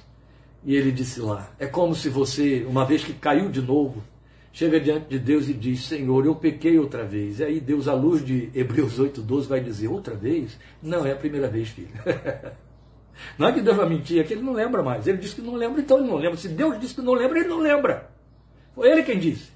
[0.65, 4.04] E ele disse lá: é como se você, uma vez que caiu de novo,
[4.52, 7.39] chega diante de Deus e diz: Senhor, eu pequei outra vez.
[7.39, 10.58] E aí Deus, à luz de Hebreus 8,12, vai dizer: outra vez?
[10.82, 11.89] Não, é a primeira vez, filho.
[13.38, 15.06] não é que Deus vai mentir, é que ele não lembra mais.
[15.06, 16.38] Ele disse que não lembra, então ele não lembra.
[16.38, 18.10] Se Deus disse que não lembra, ele não lembra.
[18.73, 19.52] Foi ele quem disse.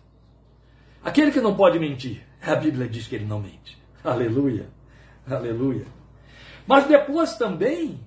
[1.04, 3.78] Aquele que não pode mentir, a Bíblia diz que ele não mente.
[4.04, 4.68] Aleluia,
[5.26, 5.97] aleluia.
[6.68, 8.00] Mas depois também,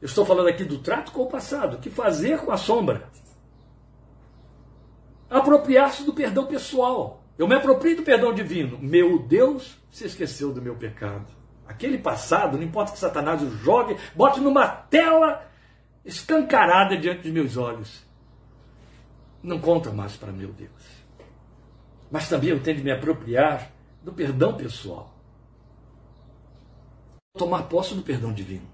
[0.00, 3.08] eu estou falando aqui do trato com o passado, que fazer com a sombra.
[5.28, 7.22] apropriar-se do perdão pessoal.
[7.38, 8.78] Eu me aproprio do perdão divino.
[8.80, 11.26] Meu Deus se esqueceu do meu pecado.
[11.68, 15.46] Aquele passado, não importa que Satanás o jogue, bote numa tela
[16.04, 18.04] escancarada diante dos meus olhos.
[19.40, 20.70] Não conta mais para meu Deus.
[22.10, 23.70] Mas também eu tenho de me apropriar
[24.02, 25.14] do perdão pessoal.
[27.38, 28.68] Tomar posse do perdão divino.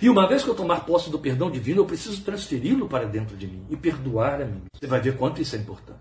[0.00, 3.36] E uma vez que eu tomar posse do perdão divino, eu preciso transferi-lo para dentro
[3.36, 4.62] de mim e perdoar a mim.
[4.72, 5.98] Você vai ver quanto isso é importante.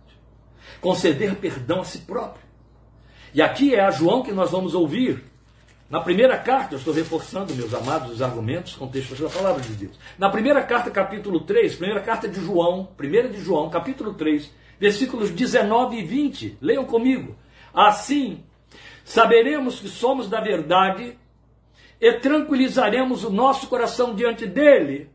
[0.79, 2.45] Conceder perdão a si próprio.
[3.33, 5.23] E aqui é a João que nós vamos ouvir.
[5.89, 9.99] Na primeira carta, eu estou reforçando, meus amados, os argumentos, contextos da palavra de Deus.
[10.17, 15.31] Na primeira carta, capítulo 3, primeira carta de João, primeira de João, capítulo 3, versículos
[15.31, 16.57] 19 e 20.
[16.61, 17.35] Leiam comigo.
[17.73, 18.43] Assim,
[19.03, 21.17] saberemos que somos da verdade
[22.03, 25.09] e tranquilizaremos o nosso coração diante dele,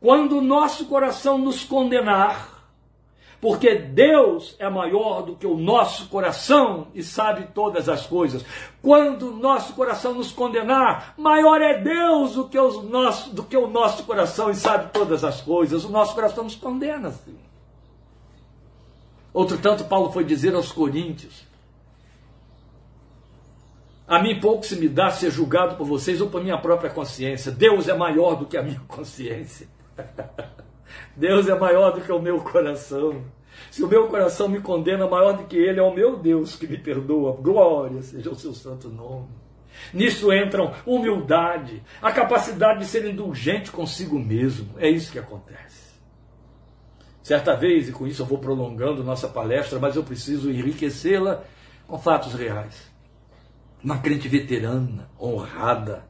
[0.00, 2.70] quando o nosso coração nos condenar,
[3.40, 8.44] porque Deus é maior do que o nosso coração e sabe todas as coisas.
[8.80, 13.56] Quando o nosso coração nos condenar, maior é Deus do que, os nossos, do que
[13.56, 15.84] o nosso coração e sabe todas as coisas.
[15.84, 17.36] O nosso coração nos condena, sim.
[19.32, 21.44] Outro tanto, Paulo foi dizer aos Coríntios:
[24.06, 27.50] a mim pouco se me dá ser julgado por vocês ou por minha própria consciência.
[27.50, 29.66] Deus é maior do que a minha consciência.
[31.16, 33.24] Deus é maior do que o meu coração.
[33.70, 36.66] Se o meu coração me condena, maior do que ele é o meu Deus que
[36.66, 37.38] me perdoa.
[37.40, 39.28] Glória seja o seu santo nome.
[39.92, 44.74] Nisso entram humildade, a capacidade de ser indulgente consigo mesmo.
[44.78, 45.94] É isso que acontece.
[47.22, 51.42] Certa vez, e com isso eu vou prolongando nossa palestra, mas eu preciso enriquecê-la
[51.86, 52.93] com fatos reais
[53.84, 56.06] uma crente veterana, honrada,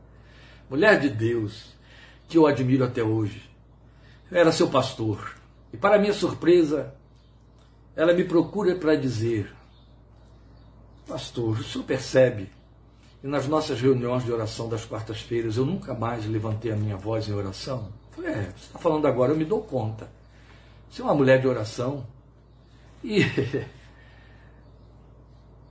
[0.70, 1.74] mulher de Deus,
[2.28, 3.50] que eu admiro até hoje.
[4.30, 5.34] Eu era seu pastor.
[5.72, 6.94] E para minha surpresa,
[7.96, 9.52] ela me procura para dizer:
[11.06, 12.48] Pastor, o senhor percebe
[13.20, 17.28] que nas nossas reuniões de oração das quartas-feiras eu nunca mais levantei a minha voz
[17.28, 17.88] em oração?
[18.12, 20.08] Falei: É, você está falando agora, eu me dou conta.
[20.88, 22.06] Você é uma mulher de oração.
[23.02, 23.24] E,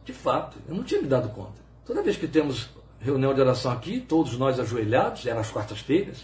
[0.04, 1.63] de fato, eu não tinha me dado conta.
[1.86, 2.70] Toda vez que temos
[3.00, 6.24] reunião de oração aqui, todos nós ajoelhados, é nas quartas-feiras,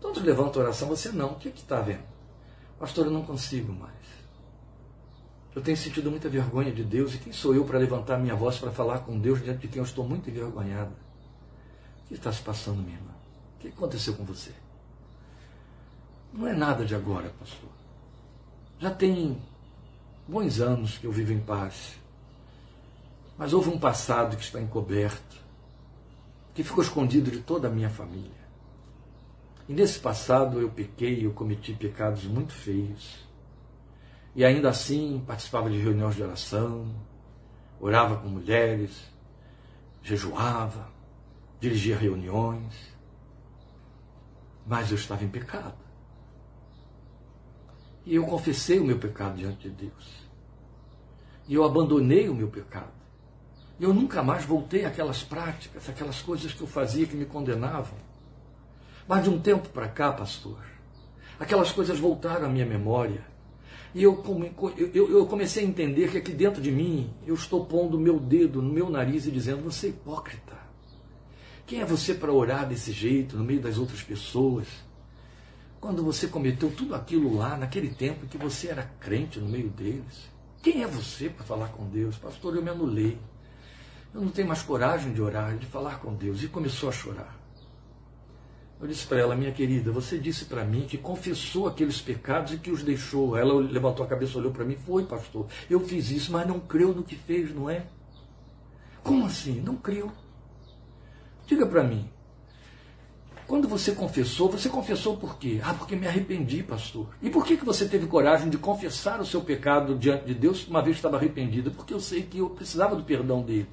[0.00, 1.32] todos levantam oração, você não.
[1.32, 2.04] O que está vendo?
[2.78, 3.92] Pastor, eu não consigo mais.
[5.54, 8.58] Eu tenho sentido muita vergonha de Deus, e quem sou eu para levantar minha voz
[8.58, 10.92] para falar com Deus diante de quem eu estou muito envergonhada?
[12.04, 13.10] O que está se passando, minha irmã?
[13.56, 14.52] O que aconteceu com você?
[16.32, 17.70] Não é nada de agora, pastor.
[18.78, 19.42] Já tem
[20.26, 21.98] bons anos que eu vivo em paz.
[23.38, 25.36] Mas houve um passado que está encoberto,
[26.52, 28.48] que ficou escondido de toda a minha família.
[29.68, 33.24] E nesse passado eu pequei, eu cometi pecados muito feios.
[34.34, 36.92] E ainda assim participava de reuniões de oração,
[37.80, 39.08] orava com mulheres,
[40.02, 40.90] jejuava,
[41.60, 42.74] dirigia reuniões.
[44.66, 45.78] Mas eu estava em pecado.
[48.04, 50.26] E eu confessei o meu pecado diante de Deus.
[51.46, 52.97] E eu abandonei o meu pecado.
[53.80, 57.96] Eu nunca mais voltei àquelas práticas, aquelas coisas que eu fazia que me condenavam.
[59.06, 60.58] Mas de um tempo para cá, pastor,
[61.38, 63.24] aquelas coisas voltaram à minha memória.
[63.94, 64.16] E eu,
[65.28, 68.72] comecei a entender que aqui dentro de mim eu estou pondo o meu dedo no
[68.72, 70.58] meu nariz e dizendo: Você é hipócrita.
[71.66, 74.66] Quem é você para orar desse jeito, no meio das outras pessoas?
[75.80, 80.28] Quando você cometeu tudo aquilo lá, naquele tempo que você era crente no meio deles.
[80.60, 82.16] Quem é você para falar com Deus?
[82.16, 83.18] Pastor, eu me anulei.
[84.14, 86.42] Eu não tenho mais coragem de orar, de falar com Deus.
[86.42, 87.38] E começou a chorar.
[88.80, 92.58] Eu disse para ela, minha querida, você disse para mim que confessou aqueles pecados e
[92.58, 93.36] que os deixou.
[93.36, 95.46] Ela levantou a cabeça, olhou para mim, foi, pastor.
[95.68, 97.86] Eu fiz isso, mas não creu no que fez, não é?
[99.02, 99.60] Como assim?
[99.60, 100.12] Não creu?
[101.46, 102.08] Diga para mim.
[103.48, 105.58] Quando você confessou, você confessou por quê?
[105.64, 107.08] Ah, porque me arrependi, pastor.
[107.22, 110.68] E por que, que você teve coragem de confessar o seu pecado diante de Deus
[110.68, 111.70] uma vez estava arrependido?
[111.70, 113.66] Porque eu sei que eu precisava do perdão dele.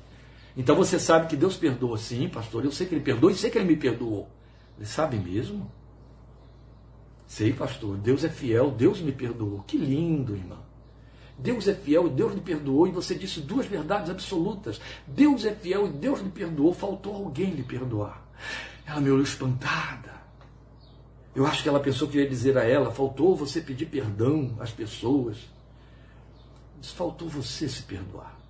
[0.57, 2.63] Então você sabe que Deus perdoa, sim, pastor.
[2.63, 4.29] Eu sei que Ele perdoa e sei que Ele me perdoou.
[4.77, 5.69] Ele sabe mesmo?
[7.27, 7.97] Sei, pastor.
[7.97, 9.63] Deus é fiel, Deus me perdoou.
[9.63, 10.63] Que lindo, irmão.
[11.37, 14.79] Deus é fiel e Deus lhe perdoou, e você disse duas verdades absolutas.
[15.05, 18.25] Deus é fiel e Deus lhe perdoou, faltou alguém lhe perdoar.
[18.85, 20.15] Ela me olhou espantada.
[21.35, 24.71] Eu acho que ela pensou que ia dizer a ela: faltou você pedir perdão às
[24.71, 25.37] pessoas.
[26.79, 28.44] Disse, faltou você se perdoar.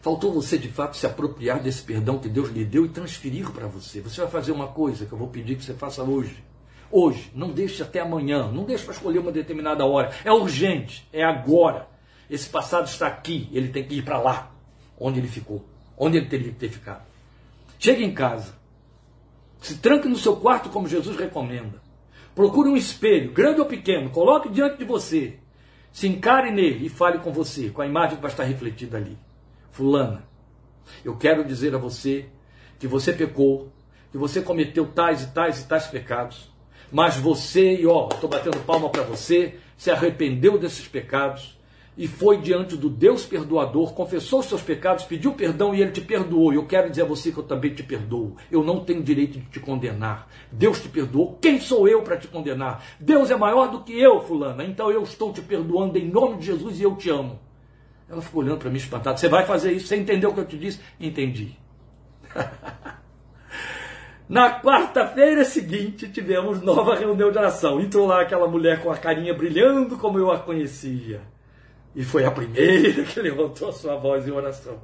[0.00, 3.66] Faltou você de fato se apropriar desse perdão que Deus lhe deu e transferir para
[3.66, 4.00] você.
[4.00, 6.42] Você vai fazer uma coisa que eu vou pedir que você faça hoje.
[6.90, 10.10] Hoje, não deixe até amanhã, não deixe para escolher uma determinada hora.
[10.24, 11.88] É urgente, é agora.
[12.30, 14.52] Esse passado está aqui, ele tem que ir para lá,
[14.98, 15.64] onde ele ficou,
[15.96, 17.02] onde ele teria que ter ficado.
[17.78, 18.54] Chegue em casa,
[19.60, 21.80] se tranque no seu quarto como Jesus recomenda.
[22.34, 25.38] Procure um espelho, grande ou pequeno, coloque diante de você.
[25.90, 29.18] Se encare nele e fale com você, com a imagem que vai estar refletida ali.
[29.70, 30.24] Fulana,
[31.04, 32.26] eu quero dizer a você
[32.78, 33.72] que você pecou,
[34.10, 36.50] que você cometeu tais e tais e tais pecados,
[36.90, 41.58] mas você, e ó, estou batendo palma para você, se arrependeu desses pecados
[41.98, 46.00] e foi diante do Deus perdoador, confessou os seus pecados, pediu perdão e ele te
[46.00, 46.52] perdoou.
[46.52, 48.36] Eu quero dizer a você que eu também te perdoo.
[48.52, 50.28] Eu não tenho direito de te condenar.
[50.52, 51.36] Deus te perdoou.
[51.42, 52.84] Quem sou eu para te condenar?
[53.00, 54.62] Deus é maior do que eu, fulana.
[54.62, 57.40] Então eu estou te perdoando em nome de Jesus e eu te amo.
[58.08, 59.16] Ela ficou olhando para mim espantada.
[59.16, 59.88] Você vai fazer isso?
[59.88, 60.80] Você entendeu o que eu te disse?
[60.98, 61.56] Entendi.
[64.28, 67.80] Na quarta-feira seguinte, tivemos nova reunião de oração.
[67.80, 71.22] Entrou lá aquela mulher com a carinha brilhando como eu a conhecia.
[71.94, 74.80] E foi a primeira que levantou a sua voz em oração.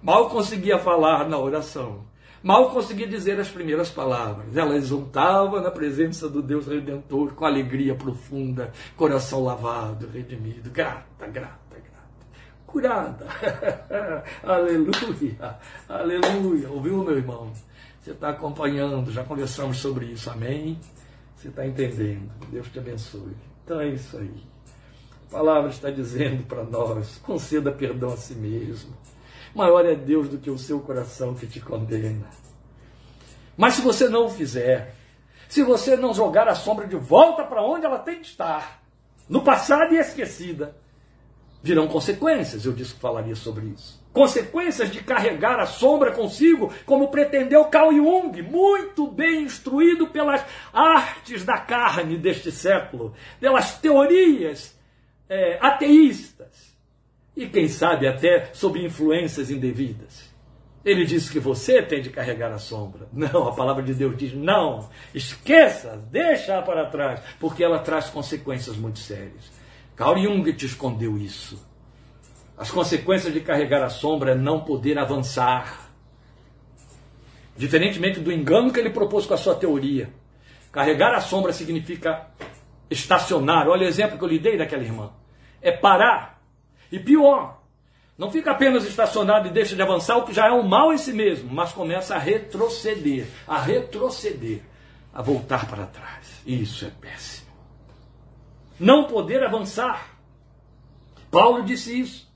[0.00, 2.04] Mal conseguia falar na oração.
[2.42, 4.56] Mal conseguia dizer as primeiras palavras.
[4.56, 11.61] Ela exultava na presença do Deus Redentor com alegria profunda, coração lavado, redimido, grata, grata,
[12.72, 13.26] curada.
[14.42, 15.58] aleluia,
[15.88, 16.70] aleluia.
[16.70, 17.52] Ouviu, meu irmão?
[18.00, 20.80] Você está acompanhando, já conversamos sobre isso, amém?
[21.36, 22.32] Você está entendendo.
[22.50, 23.36] Deus te abençoe.
[23.62, 24.42] Então é isso aí.
[25.28, 28.96] A palavra está dizendo para nós: conceda perdão a si mesmo.
[29.54, 32.26] Maior é Deus do que o seu coração que te condena.
[33.56, 34.94] Mas se você não o fizer,
[35.48, 38.82] se você não jogar a sombra de volta para onde ela tem que estar,
[39.28, 40.74] no passado e esquecida,
[41.62, 42.64] virão consequências.
[42.64, 47.92] Eu disse que falaria sobre isso consequências de carregar a sombra consigo, como pretendeu Carl
[47.92, 54.78] Jung, muito bem instruído pelas artes da carne deste século, pelas teorias
[55.28, 56.76] é, ateístas
[57.34, 60.30] e, quem sabe, até sob influências indevidas.
[60.84, 63.08] Ele disse que você tem de carregar a sombra.
[63.12, 68.76] Não, a palavra de Deus diz: não, esqueça, deixa para trás, porque ela traz consequências
[68.76, 69.61] muito sérias.
[69.96, 71.64] Carl Jung te escondeu isso.
[72.56, 75.90] As consequências de carregar a sombra é não poder avançar.
[77.56, 80.12] Diferentemente do engano que ele propôs com a sua teoria.
[80.70, 82.28] Carregar a sombra significa
[82.90, 83.68] estacionar.
[83.68, 85.10] Olha o exemplo que eu lhe dei daquela irmã.
[85.60, 86.42] É parar.
[86.90, 87.62] E pior,
[88.16, 90.98] não fica apenas estacionado e deixa de avançar, o que já é um mal em
[90.98, 94.60] si mesmo, mas começa a retroceder, a retroceder,
[95.12, 96.40] a voltar para trás.
[96.46, 97.41] Isso é péssimo.
[98.78, 100.16] Não poder avançar.
[101.30, 102.32] Paulo disse isso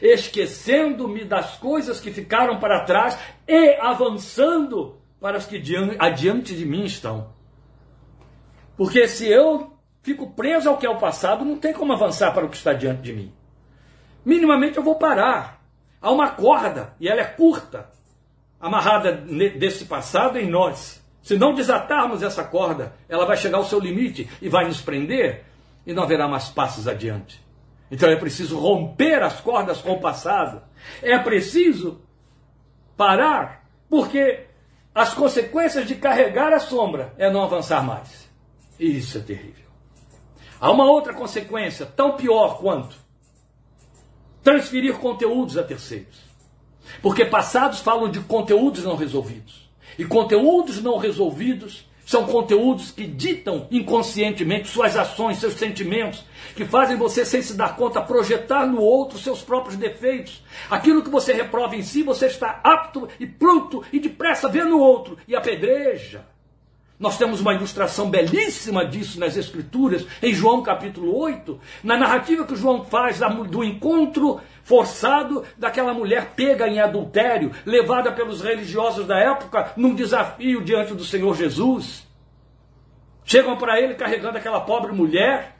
[0.00, 5.62] esquecendo-me das coisas que ficaram para trás e avançando para as que
[5.98, 7.32] adiante de mim estão.
[8.76, 12.46] Porque se eu fico preso ao que é o passado, não tem como avançar para
[12.46, 13.32] o que está diante de mim.
[14.24, 15.58] Minimamente eu vou parar.
[16.00, 17.90] Há uma corda, e ela é curta,
[18.60, 21.04] amarrada desse passado em nós.
[21.20, 25.44] Se não desatarmos essa corda, ela vai chegar ao seu limite e vai nos prender,
[25.88, 27.42] e não haverá mais passos adiante.
[27.90, 30.60] Então é preciso romper as cordas com o passado.
[31.00, 32.02] É preciso
[32.94, 34.44] parar, porque
[34.94, 38.28] as consequências de carregar a sombra é não avançar mais.
[38.78, 39.64] E isso é terrível.
[40.60, 42.94] Há uma outra consequência, tão pior quanto
[44.42, 46.20] transferir conteúdos a terceiros.
[47.00, 49.70] Porque passados falam de conteúdos não resolvidos.
[49.98, 56.24] E conteúdos não resolvidos são conteúdos que ditam inconscientemente suas ações, seus sentimentos,
[56.56, 60.42] que fazem você, sem se dar conta, projetar no outro seus próprios defeitos.
[60.70, 64.78] Aquilo que você reprova em si, você está apto e pronto e depressa ver no
[64.78, 66.24] outro e apedreja.
[66.98, 72.56] Nós temos uma ilustração belíssima disso nas Escrituras, em João capítulo 8, na narrativa que
[72.56, 79.72] João faz do encontro forçado daquela mulher pega em adultério, levada pelos religiosos da época
[79.76, 82.04] num desafio diante do Senhor Jesus.
[83.24, 85.56] Chegam para ele carregando aquela pobre mulher,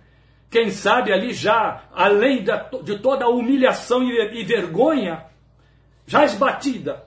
[0.50, 2.42] quem sabe ali já, além
[2.82, 5.24] de toda a humilhação e vergonha,
[6.04, 7.04] já esbatida,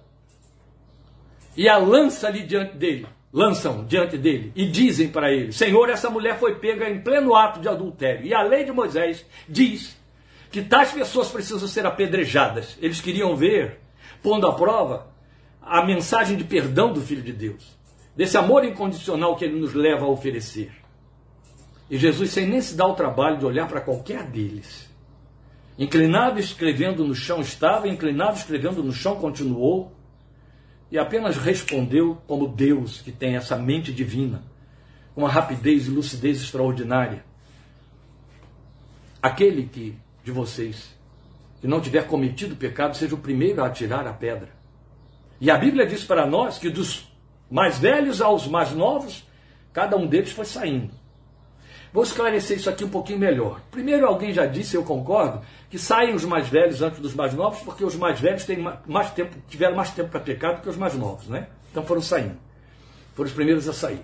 [1.57, 6.09] e a lança ali diante dele, lançam diante dele e dizem para ele: Senhor, essa
[6.09, 8.25] mulher foi pega em pleno ato de adultério.
[8.25, 9.97] E a lei de Moisés diz
[10.51, 12.77] que tais pessoas precisam ser apedrejadas.
[12.81, 13.79] Eles queriam ver,
[14.21, 15.07] pondo à prova,
[15.61, 17.77] a mensagem de perdão do Filho de Deus,
[18.15, 20.71] desse amor incondicional que ele nos leva a oferecer.
[21.89, 24.89] E Jesus, sem nem se dar o trabalho de olhar para qualquer deles,
[25.77, 29.91] inclinado escrevendo no chão estava, inclinado escrevendo no chão continuou,
[30.91, 34.43] e apenas respondeu como Deus que tem essa mente divina,
[35.15, 37.23] com uma rapidez e lucidez extraordinária.
[39.21, 40.93] Aquele que de vocês
[41.61, 44.49] que não tiver cometido pecado seja o primeiro a atirar a pedra.
[45.39, 47.07] E a Bíblia diz para nós que dos
[47.49, 49.25] mais velhos aos mais novos,
[49.71, 51.00] cada um deles foi saindo.
[51.93, 53.59] Vou esclarecer isso aqui um pouquinho melhor.
[53.69, 57.59] Primeiro, alguém já disse, eu concordo, que saem os mais velhos antes dos mais novos,
[57.59, 60.77] porque os mais velhos têm mais tempo, tiveram mais tempo para pecar do que os
[60.77, 61.47] mais novos, né?
[61.69, 62.37] Então foram saindo.
[63.13, 64.01] Foram os primeiros a sair.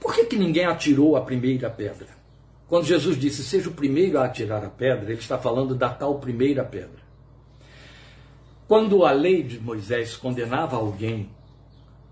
[0.00, 2.08] Por que, que ninguém atirou a primeira pedra?
[2.66, 6.18] Quando Jesus disse, seja o primeiro a atirar a pedra, ele está falando da tal
[6.18, 7.00] primeira pedra.
[8.66, 11.28] Quando a lei de Moisés condenava alguém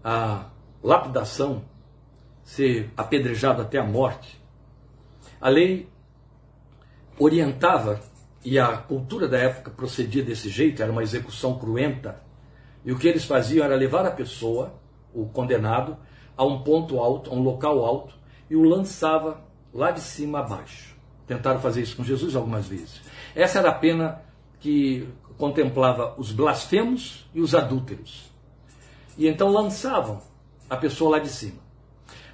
[0.03, 0.47] à
[0.83, 1.63] lapidação,
[2.49, 4.41] ser apedrejado até a morte,
[5.39, 5.87] a lei
[7.19, 8.01] orientava,
[8.43, 12.23] e a cultura da época procedia desse jeito, era uma execução cruenta,
[12.87, 14.81] e o que eles faziam era levar a pessoa,
[15.13, 15.99] o condenado,
[16.35, 18.15] a um ponto alto, a um local alto,
[18.49, 19.45] e o lançava
[19.75, 20.97] lá de cima a baixo.
[21.27, 23.03] Tentaram fazer isso com Jesus algumas vezes.
[23.35, 24.23] Essa era a pena
[24.59, 28.33] que contemplava os blasfemos e os adúlteros.
[29.19, 30.23] E então lançavam
[30.71, 31.68] a pessoa lá de cima.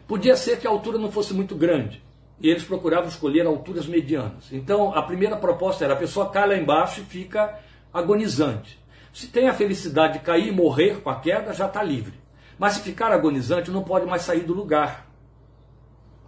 [0.07, 2.03] Podia ser que a altura não fosse muito grande.
[2.41, 4.53] E eles procuravam escolher alturas medianas.
[4.53, 7.59] Então, a primeira proposta era a pessoa cai lá embaixo e fica
[7.93, 8.79] agonizante.
[9.13, 12.15] Se tem a felicidade de cair e morrer com a queda, já está livre.
[12.59, 15.09] Mas se ficar agonizante, não pode mais sair do lugar.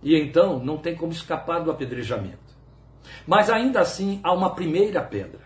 [0.02, 2.38] E então não tem como escapar do apedrejamento.
[3.26, 5.40] Mas ainda assim há uma primeira pedra.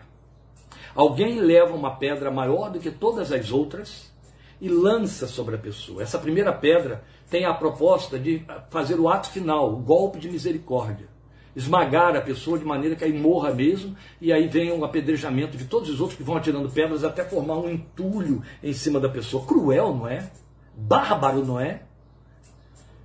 [0.93, 4.11] Alguém leva uma pedra maior do que todas as outras
[4.59, 6.03] e lança sobre a pessoa.
[6.03, 11.07] Essa primeira pedra tem a proposta de fazer o ato final, o golpe de misericórdia.
[11.55, 15.63] Esmagar a pessoa de maneira que aí morra mesmo, e aí vem um apedrejamento de
[15.63, 19.45] todos os outros que vão atirando pedras até formar um entulho em cima da pessoa.
[19.45, 20.29] Cruel, não é?
[20.75, 21.83] Bárbaro, não é?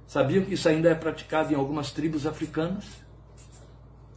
[0.09, 2.85] Sabiam que isso ainda é praticado em algumas tribos africanas?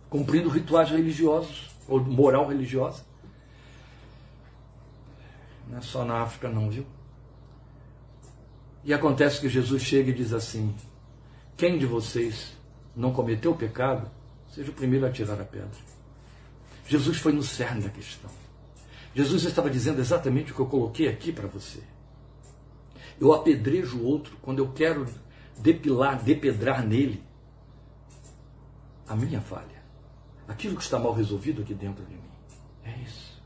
[0.10, 3.04] Cumprindo rituais religiosos, ou moral religiosa.
[5.68, 6.86] Não é só na África, não, viu?
[8.84, 10.74] E acontece que Jesus chega e diz assim:
[11.58, 12.54] Quem de vocês
[12.96, 14.10] não cometeu pecado,
[14.50, 15.70] seja o primeiro a tirar a pedra.
[16.88, 18.30] Jesus foi no cerne da questão.
[19.14, 21.82] Jesus estava dizendo exatamente o que eu coloquei aqui para você.
[23.20, 25.06] Eu apedrejo o outro quando eu quero
[25.60, 27.24] depilar, depedrar nele
[29.08, 29.84] a minha falha.
[30.48, 32.30] Aquilo que está mal resolvido aqui dentro de mim.
[32.84, 33.42] É isso.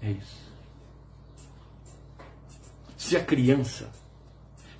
[0.00, 0.53] É isso.
[3.04, 3.90] Se a criança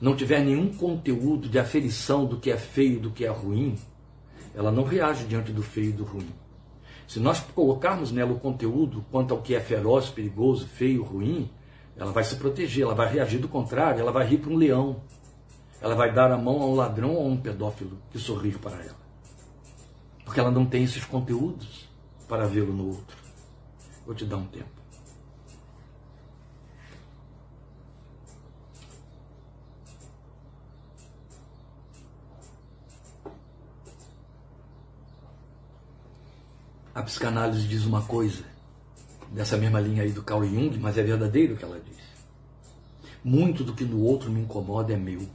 [0.01, 3.77] não tiver nenhum conteúdo de aferição do que é feio, do que é ruim,
[4.55, 6.31] ela não reage diante do feio e do ruim.
[7.07, 11.51] Se nós colocarmos nela o conteúdo quanto ao que é feroz, perigoso, feio, ruim,
[11.99, 15.03] ela vai se proteger, ela vai reagir do contrário, ela vai rir para um leão.
[15.79, 18.83] Ela vai dar a mão a um ladrão ou a um pedófilo que sorrir para
[18.83, 19.05] ela.
[20.25, 21.91] Porque ela não tem esses conteúdos
[22.27, 23.19] para vê-lo no outro.
[24.07, 24.74] Vou te dar um tempo.
[36.95, 38.45] A psicanálise diz uma coisa,
[39.33, 41.99] dessa mesma linha aí do Carl Jung, mas é verdadeiro o que ela diz.
[43.25, 45.29] Muito do que no outro me incomoda é meu.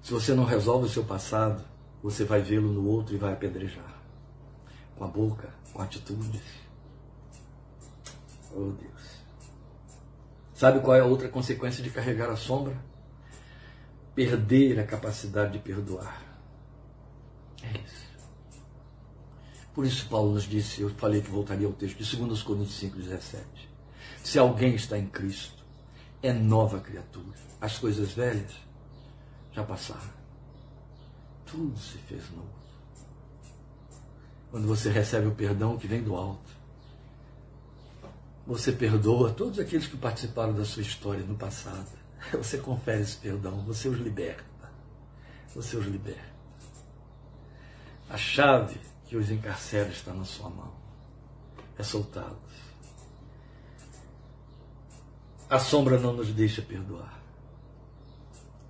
[0.00, 1.64] Se você não resolve o seu passado,
[2.00, 4.00] você vai vê-lo no outro e vai apedrejar.
[4.96, 6.42] Com a boca, com atitudes.
[8.54, 9.22] Oh Deus.
[10.54, 12.76] Sabe qual é a outra consequência de carregar a sombra?
[14.14, 16.22] Perder a capacidade de perdoar.
[17.64, 18.11] É isso.
[19.74, 23.40] Por isso Paulo nos disse, eu falei que voltaria ao texto de 2 Coríntios 5,17.
[24.22, 25.64] Se alguém está em Cristo,
[26.22, 27.38] é nova criatura.
[27.60, 28.52] As coisas velhas
[29.52, 30.12] já passaram.
[31.46, 32.62] Tudo se fez novo.
[34.50, 36.50] Quando você recebe o perdão que vem do alto,
[38.46, 41.88] você perdoa todos aqueles que participaram da sua história no passado.
[42.32, 44.44] Você confere esse perdão, você os liberta.
[45.54, 46.32] Você os liberta.
[48.08, 48.78] A chave
[49.12, 50.72] que os encarcera está na sua mão.
[51.76, 52.38] É soltá-los.
[55.50, 57.20] A sombra não nos deixa perdoar.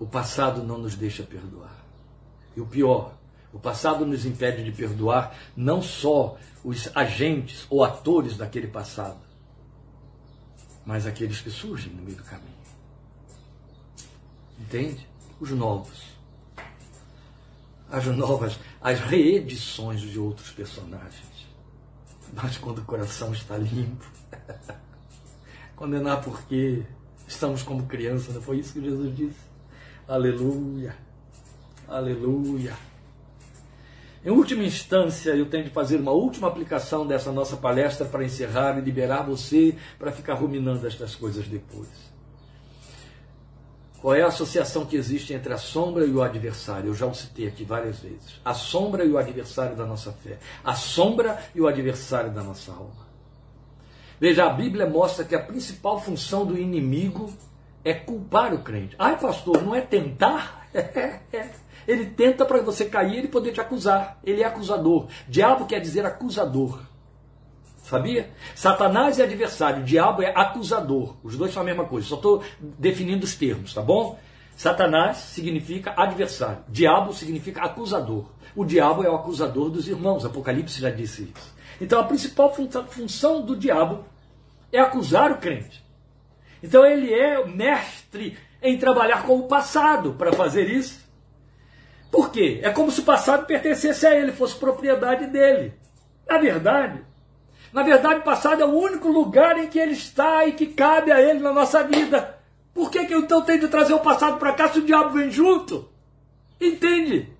[0.00, 1.76] O passado não nos deixa perdoar.
[2.56, 3.14] E o pior,
[3.52, 9.20] o passado nos impede de perdoar não só os agentes ou atores daquele passado,
[10.84, 12.50] mas aqueles que surgem no meio do caminho.
[14.58, 15.08] Entende?
[15.38, 16.11] Os novos
[17.92, 21.46] as novas, as reedições de outros personagens.
[22.32, 24.06] Mas quando o coração está limpo,
[25.76, 26.82] condenar porque
[27.28, 29.40] estamos como criança, não foi isso que Jesus disse?
[30.08, 30.96] Aleluia.
[31.86, 32.74] Aleluia.
[34.24, 38.78] Em última instância, eu tenho de fazer uma última aplicação dessa nossa palestra para encerrar
[38.78, 42.11] e liberar você para ficar ruminando estas coisas depois.
[44.02, 46.88] Qual é a associação que existe entre a sombra e o adversário?
[46.88, 48.40] Eu já o citei aqui várias vezes.
[48.44, 50.38] A sombra e o adversário da nossa fé.
[50.64, 53.06] A sombra e o adversário da nossa alma.
[54.18, 57.32] Veja, a Bíblia mostra que a principal função do inimigo
[57.84, 58.96] é culpar o crente.
[58.98, 60.66] Ai, pastor, não é tentar?
[61.86, 64.18] ele tenta para você cair e poder te acusar.
[64.24, 65.06] Ele é acusador.
[65.28, 66.80] Diabo quer dizer acusador.
[67.92, 68.30] Sabia?
[68.54, 71.14] Satanás é adversário, o diabo é acusador.
[71.22, 74.18] Os dois são a mesma coisa, só estou definindo os termos, tá bom?
[74.56, 78.30] Satanás significa adversário, diabo significa acusador.
[78.56, 81.54] O diabo é o acusador dos irmãos, Apocalipse já disse isso.
[81.82, 82.50] Então a principal
[82.88, 84.06] função do diabo
[84.72, 85.84] é acusar o crente.
[86.62, 91.06] Então ele é mestre em trabalhar com o passado para fazer isso.
[92.10, 92.58] Por quê?
[92.62, 95.74] É como se o passado pertencesse a ele, fosse propriedade dele.
[96.26, 97.11] Na verdade,
[97.72, 101.10] na verdade, o passado é o único lugar em que ele está e que cabe
[101.10, 102.38] a ele na nossa vida.
[102.74, 105.10] Por que, que eu então tenho de trazer o passado para cá se o diabo
[105.10, 105.88] vem junto?
[106.60, 107.32] Entende?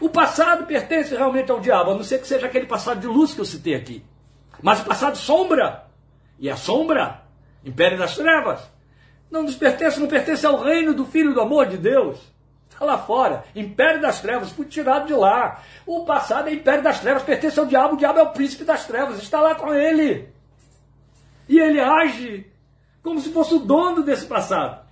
[0.00, 3.34] O passado pertence realmente ao diabo, a não ser que seja aquele passado de luz
[3.34, 4.02] que eu citei aqui.
[4.62, 5.84] Mas o passado sombra.
[6.38, 7.22] E a sombra,
[7.64, 8.60] império das trevas,
[9.30, 12.18] não nos pertence, não pertence ao reino do Filho do amor de Deus.
[12.74, 13.44] Está lá fora.
[13.54, 15.62] Império das trevas, fui tirado de lá.
[15.86, 18.84] O passado é império das trevas, pertence ao diabo, o diabo é o príncipe das
[18.84, 20.28] trevas, está lá com ele.
[21.48, 22.50] E ele age
[23.02, 24.84] como se fosse o dono desse passado.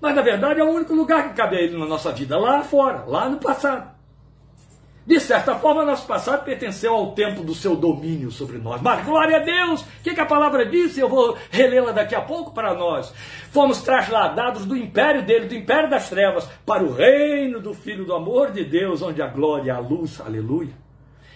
[0.00, 2.64] Mas na verdade é o único lugar que cabe a ele na nossa vida, lá
[2.64, 3.89] fora, lá no passado.
[5.10, 8.80] De certa forma, nosso passado pertenceu ao tempo do seu domínio sobre nós.
[8.80, 9.80] Mas glória a Deus!
[9.80, 11.00] O que, que a palavra disse?
[11.00, 13.12] Eu vou relê-la daqui a pouco para nós.
[13.50, 18.14] Fomos trasladados do império dele, do império das trevas, para o reino do Filho do
[18.14, 20.74] amor de Deus, onde a glória, a luz, aleluia.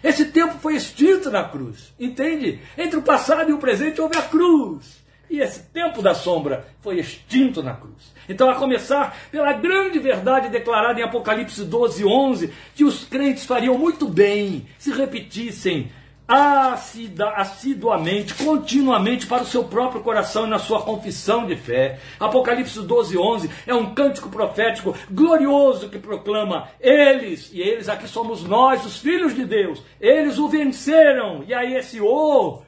[0.05, 2.61] Esse tempo foi extinto na cruz, entende?
[2.79, 5.04] Entre o passado e o presente houve a cruz.
[5.31, 8.13] E esse tempo da sombra foi extinto na cruz.
[8.29, 13.77] Então, a começar pela grande verdade declarada em Apocalipse 12, 11, que os crentes fariam
[13.77, 15.91] muito bem se repetissem
[16.27, 21.99] assiduamente, continuamente para o seu próprio coração e na sua confissão de fé.
[22.19, 28.43] Apocalipse 12, 11 é um cântico profético glorioso que proclama: eles, e eles aqui somos
[28.43, 31.45] nós, os filhos de Deus, eles o venceram.
[31.47, 32.63] E aí esse o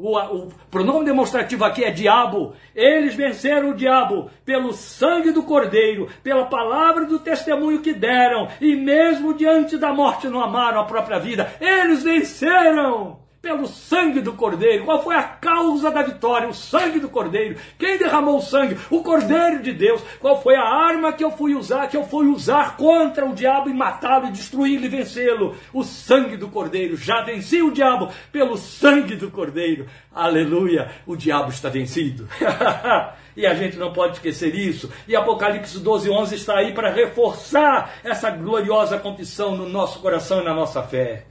[0.00, 2.54] o, o, pronome demonstrativo aqui é diabo.
[2.74, 8.74] Eles venceram o diabo pelo sangue do cordeiro, pela palavra do testemunho que deram, e
[8.74, 11.52] mesmo diante da morte não amaram a própria vida.
[11.60, 14.84] Eles venceram pelo sangue do Cordeiro.
[14.84, 16.48] Qual foi a causa da vitória?
[16.48, 17.56] O sangue do Cordeiro.
[17.78, 18.76] Quem derramou o sangue?
[18.90, 20.02] O Cordeiro de Deus.
[20.20, 23.70] Qual foi a arma que eu fui usar, que eu fui usar contra o diabo
[23.70, 25.56] e matá-lo e destruí-lo e vencê-lo?
[25.72, 26.96] O sangue do Cordeiro.
[26.96, 29.86] Já venci o diabo pelo sangue do Cordeiro.
[30.14, 30.90] Aleluia!
[31.06, 32.28] O diabo está vencido.
[33.36, 34.92] E a gente não pode esquecer isso.
[35.06, 40.44] E Apocalipse 12, 11 está aí para reforçar essa gloriosa confissão no nosso coração e
[40.44, 41.26] na nossa fé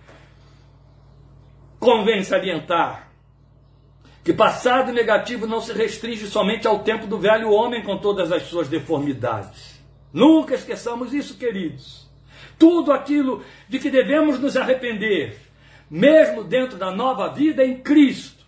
[1.80, 3.10] convém salientar
[4.24, 8.44] que passado negativo não se restringe somente ao tempo do velho homem com todas as
[8.44, 9.80] suas deformidades.
[10.14, 12.08] Nunca esqueçamos isso, queridos.
[12.58, 15.40] Tudo aquilo de que devemos nos arrepender,
[15.90, 18.46] mesmo dentro da nova vida em Cristo,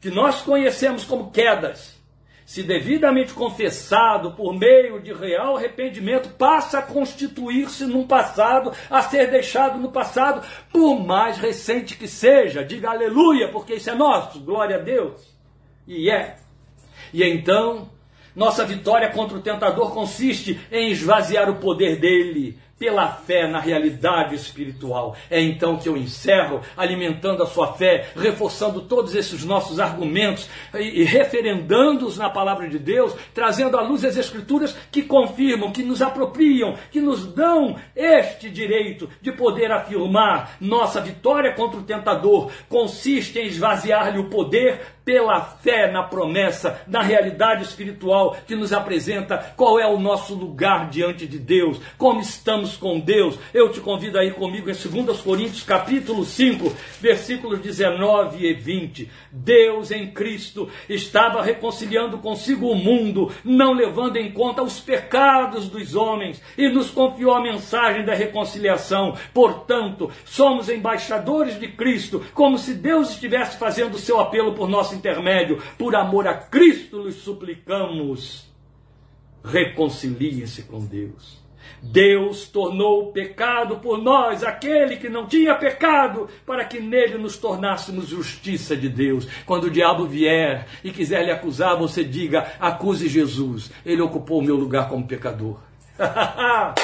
[0.00, 1.99] que nós conhecemos como quedas,
[2.50, 9.30] se devidamente confessado por meio de real arrependimento, passa a constituir-se num passado, a ser
[9.30, 12.64] deixado no passado, por mais recente que seja.
[12.64, 15.32] Diga aleluia, porque isso é nosso, glória a Deus.
[15.86, 16.38] E é.
[17.14, 17.88] E então,
[18.34, 24.34] nossa vitória contra o tentador consiste em esvaziar o poder dele, pela fé na realidade
[24.34, 25.14] espiritual.
[25.30, 31.02] É então que eu encerro alimentando a sua fé, reforçando todos esses nossos argumentos e,
[31.02, 36.00] e referendando-os na palavra de Deus, trazendo à luz as escrituras que confirmam, que nos
[36.00, 43.38] apropriam, que nos dão este direito de poder afirmar nossa vitória contra o tentador consiste
[43.38, 49.76] em esvaziar-lhe o poder pela fé na promessa, na realidade espiritual que nos apresenta qual
[49.76, 53.36] é o nosso lugar diante de Deus, como estamos com Deus.
[53.52, 59.10] Eu te convido a ir comigo em 2 Coríntios capítulo 5, versículos 19 e 20.
[59.32, 65.96] Deus em Cristo estava reconciliando consigo o mundo, não levando em conta os pecados dos
[65.96, 69.16] homens, e nos confiou a mensagem da reconciliação.
[69.34, 74.99] Portanto, somos embaixadores de Cristo, como se Deus estivesse fazendo o seu apelo por nosso
[75.00, 78.48] intermédio, por amor a Cristo, lhes suplicamos,
[79.44, 81.40] reconciliem-se com Deus.
[81.82, 88.06] Deus tornou pecado por nós, aquele que não tinha pecado, para que nele nos tornássemos
[88.06, 89.26] justiça de Deus.
[89.46, 94.44] Quando o diabo vier e quiser lhe acusar, você diga: acuse Jesus, ele ocupou o
[94.44, 95.58] meu lugar como pecador.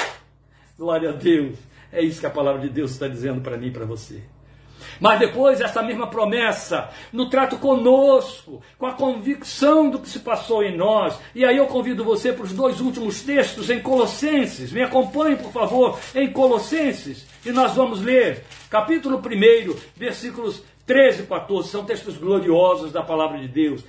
[0.77, 1.57] Glória a Deus.
[1.91, 4.23] É isso que a palavra de Deus está dizendo para mim e para você.
[4.99, 10.63] Mas depois, essa mesma promessa, no trato conosco, com a convicção do que se passou
[10.63, 11.17] em nós.
[11.33, 14.71] E aí eu convido você para os dois últimos textos em Colossenses.
[14.71, 17.25] Me acompanhe, por favor, em Colossenses.
[17.45, 21.69] E nós vamos ler capítulo 1, versículos 13 e 14.
[21.69, 23.83] São textos gloriosos da palavra de Deus.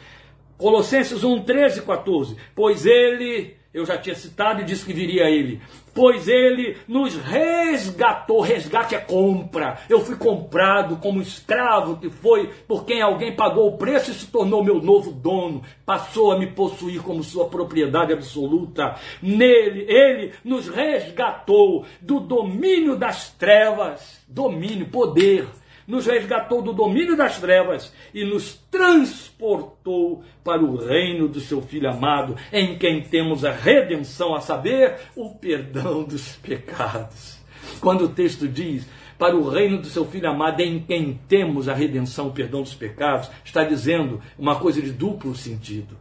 [0.56, 2.36] Colossenses 1, 13 e 14.
[2.54, 5.60] Pois ele eu já tinha citado e disse que viria ele.
[5.94, 8.40] Pois ele nos resgatou.
[8.40, 9.78] Resgate é compra.
[9.90, 14.26] Eu fui comprado como escravo que foi por quem alguém pagou o preço e se
[14.28, 15.62] tornou meu novo dono.
[15.84, 18.96] Passou a me possuir como sua propriedade absoluta.
[19.20, 24.24] Nele, ele nos resgatou do domínio das trevas.
[24.26, 25.46] Domínio, poder
[25.88, 31.88] nos resgatou do domínio das trevas e nos transportou para o reino do seu Filho
[31.88, 37.38] amado, em quem temos a redenção, a saber, o perdão dos pecados.
[37.80, 38.86] Quando o texto diz
[39.18, 42.74] para o reino do seu Filho amado, em quem temos a redenção, o perdão dos
[42.74, 45.96] pecados, está dizendo uma coisa de duplo sentido.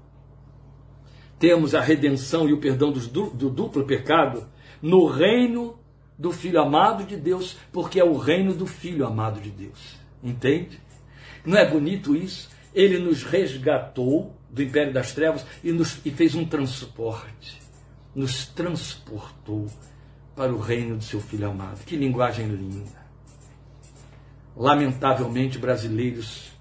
[1.39, 4.45] Temos a redenção e o perdão do duplo pecado
[4.81, 5.79] no reino
[6.17, 9.97] do Filho amado de Deus, porque é o reino do Filho amado de Deus.
[10.23, 10.79] Entende?
[11.45, 12.49] Não é bonito isso?
[12.73, 17.61] Ele nos resgatou do império das trevas e, nos, e fez um transporte.
[18.15, 19.67] Nos transportou
[20.35, 21.83] para o reino do seu Filho amado.
[21.85, 23.05] Que linguagem linda.
[24.55, 26.51] Lamentavelmente, brasileiros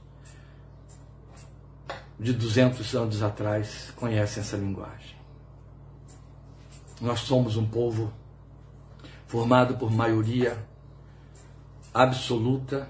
[2.19, 5.17] de 200 anos atrás conhecem essa linguagem.
[7.01, 8.13] Nós somos um povo
[9.37, 10.67] formado por maioria
[11.93, 12.89] absoluta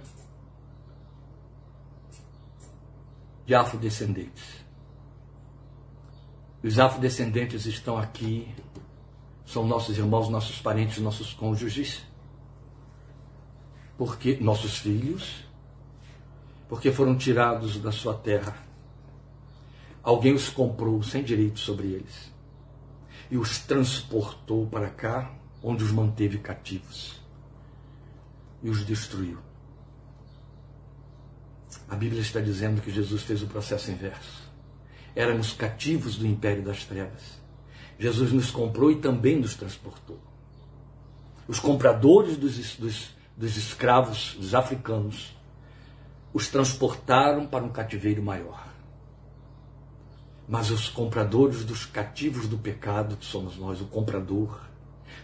[3.44, 4.64] de afrodescendentes.
[6.62, 8.54] Os afrodescendentes estão aqui,
[9.44, 12.06] são nossos irmãos, nossos parentes, nossos cônjuges,
[13.98, 15.44] porque nossos filhos,
[16.68, 18.56] porque foram tirados da sua terra.
[20.00, 22.32] Alguém os comprou sem direito sobre eles
[23.32, 25.34] e os transportou para cá
[25.68, 27.20] onde os manteve cativos
[28.62, 29.38] e os destruiu.
[31.88, 34.48] A Bíblia está dizendo que Jesus fez o processo inverso.
[35.12, 37.40] Éramos cativos do império das trevas.
[37.98, 40.20] Jesus nos comprou e também nos transportou.
[41.48, 45.36] Os compradores dos, dos, dos escravos, dos africanos,
[46.32, 48.68] os transportaram para um cativeiro maior.
[50.48, 54.65] Mas os compradores dos cativos do pecado, que somos nós, o comprador,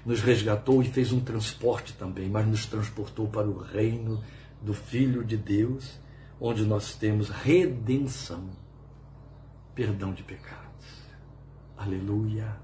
[0.04, 4.22] nos resgatou e fez um transporte também, mas nos transportou para o reino
[4.60, 5.98] do Filho de Deus,
[6.40, 8.50] onde nós temos redenção,
[9.74, 10.62] perdão de pecados.
[11.76, 12.56] Aleluia,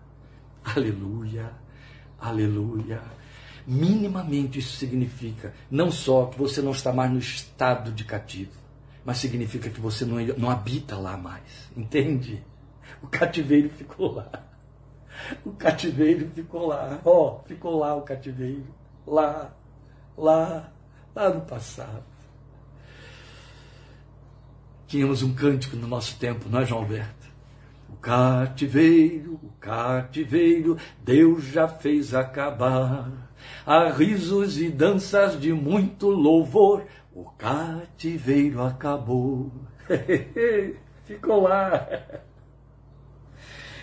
[0.65, 1.53] aleluia,
[2.19, 3.03] aleluia.
[3.67, 8.53] Minimamente isso significa não só que você não está mais no estado de cativo,
[9.05, 11.71] mas significa que você não, não habita lá mais.
[11.77, 12.43] Entende?
[13.03, 14.48] O cativeiro ficou lá.
[15.45, 18.67] O cativeiro ficou lá, ó, oh, ficou lá o cativeiro,
[19.07, 19.53] lá,
[20.17, 20.73] lá,
[21.15, 22.05] lá no passado.
[24.87, 27.29] Tínhamos um cântico no nosso tempo, não é, João Alberto?
[27.91, 33.11] O cativeiro, o cativeiro, Deus já fez acabar.
[33.67, 39.53] Há risos e danças de muito louvor, o cativeiro acabou.
[41.05, 41.87] Ficou lá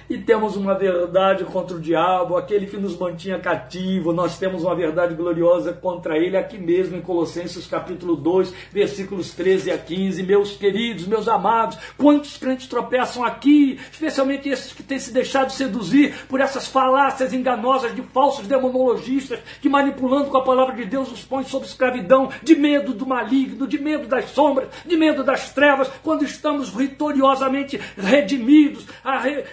[0.09, 4.13] e temos uma verdade contra o diabo, aquele que nos mantinha cativo.
[4.13, 9.71] Nós temos uma verdade gloriosa contra ele aqui mesmo em Colossenses capítulo 2, versículos 13
[9.71, 10.23] a 15.
[10.23, 16.13] Meus queridos, meus amados, quantos crentes tropeçam aqui, especialmente esses que têm se deixado seduzir
[16.27, 21.23] por essas falácias enganosas de falsos demonologistas que manipulando com a palavra de Deus os
[21.23, 25.89] põem sob escravidão, de medo do maligno, de medo das sombras, de medo das trevas,
[26.03, 28.85] quando estamos vitoriosamente redimidos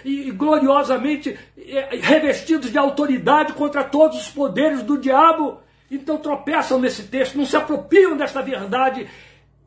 [0.03, 5.59] e gloriosamente eh, revestidos de autoridade contra todos os poderes do diabo.
[5.89, 9.07] Então tropeçam nesse texto, não se apropriam desta verdade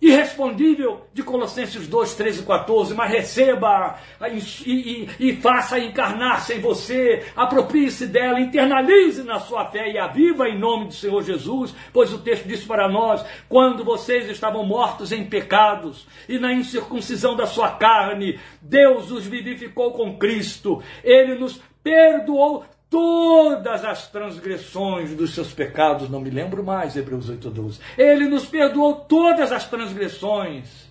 [0.00, 3.98] irrespondível de Colossenses 2, 13 e 14, mas receba
[4.30, 4.38] e,
[4.70, 10.48] e, e faça encarnar-se em você, aproprie-se dela, internalize na sua fé e a viva
[10.48, 15.12] em nome do Senhor Jesus, pois o texto diz para nós: quando vocês estavam mortos
[15.12, 21.60] em pecados e na incircuncisão da sua carne, Deus os vivificou com Cristo, ele nos
[21.82, 27.80] perdoou todas as transgressões dos seus pecados, não me lembro mais, Hebreus 8:12.
[27.96, 30.86] Ele nos perdoou todas as transgressões.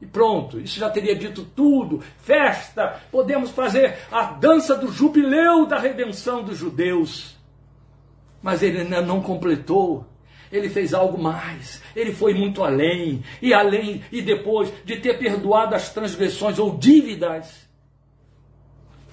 [0.00, 2.02] E pronto, isso já teria dito tudo.
[2.18, 7.36] Festa, podemos fazer a dança do jubileu da redenção dos judeus.
[8.42, 10.04] Mas ele ainda não completou.
[10.50, 11.80] Ele fez algo mais.
[11.94, 13.22] Ele foi muito além.
[13.40, 17.68] E além, e depois de ter perdoado as transgressões ou dívidas,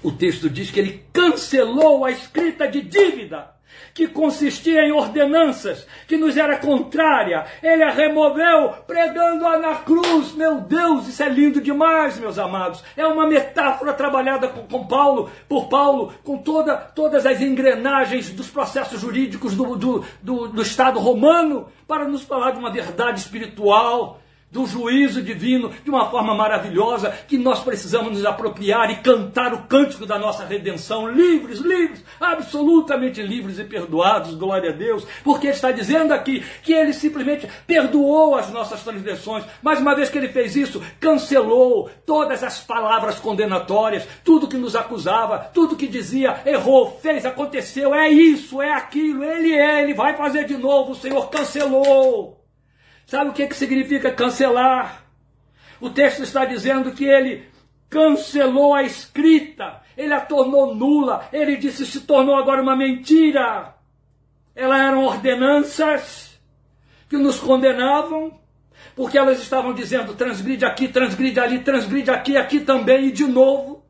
[0.02, 3.52] o texto diz que ele cancelou a escrita de dívida,
[3.94, 7.46] que consistia em ordenanças, que nos era contrária.
[7.62, 10.34] Ele a removeu pregando-a na cruz.
[10.34, 12.84] Meu Deus, isso é lindo demais, meus amados.
[12.96, 18.50] É uma metáfora trabalhada com, com Paulo, por Paulo, com toda, todas as engrenagens dos
[18.50, 24.20] processos jurídicos do, do, do, do Estado romano, para nos falar de uma verdade espiritual
[24.52, 29.64] do juízo divino de uma forma maravilhosa que nós precisamos nos apropriar e cantar o
[29.64, 35.72] cântico da nossa redenção, livres, livres, absolutamente livres e perdoados, glória a Deus, porque está
[35.72, 40.56] dizendo aqui que ele simplesmente perdoou as nossas transgressões, mas uma vez que ele fez
[40.56, 47.26] isso, cancelou todas as palavras condenatórias, tudo que nos acusava, tudo que dizia, errou, fez,
[47.26, 52.39] aconteceu, é isso, é aquilo, ele é, ele vai fazer de novo, o Senhor cancelou.
[53.10, 55.04] Sabe o que, que significa cancelar?
[55.82, 57.44] O texto está dizendo que ele
[57.90, 63.74] cancelou a escrita, ele a tornou nula, ele disse se tornou agora uma mentira.
[64.56, 66.40] Elas eram ordenanças
[67.10, 68.40] que nos condenavam,
[68.96, 73.84] porque elas estavam dizendo transgride aqui, transgride ali, transgride aqui, aqui também e de novo.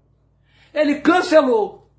[0.74, 1.92] Ele cancelou.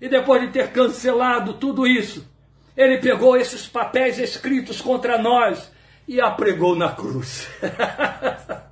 [0.00, 2.26] E depois de ter cancelado tudo isso,
[2.74, 5.73] ele pegou esses papéis escritos contra nós
[6.06, 7.48] e a pregou na cruz.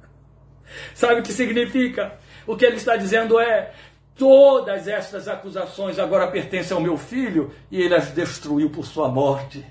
[0.95, 2.19] Sabe o que significa?
[2.47, 3.73] O que ele está dizendo é:
[4.17, 9.65] todas estas acusações agora pertencem ao meu filho e ele as destruiu por sua morte.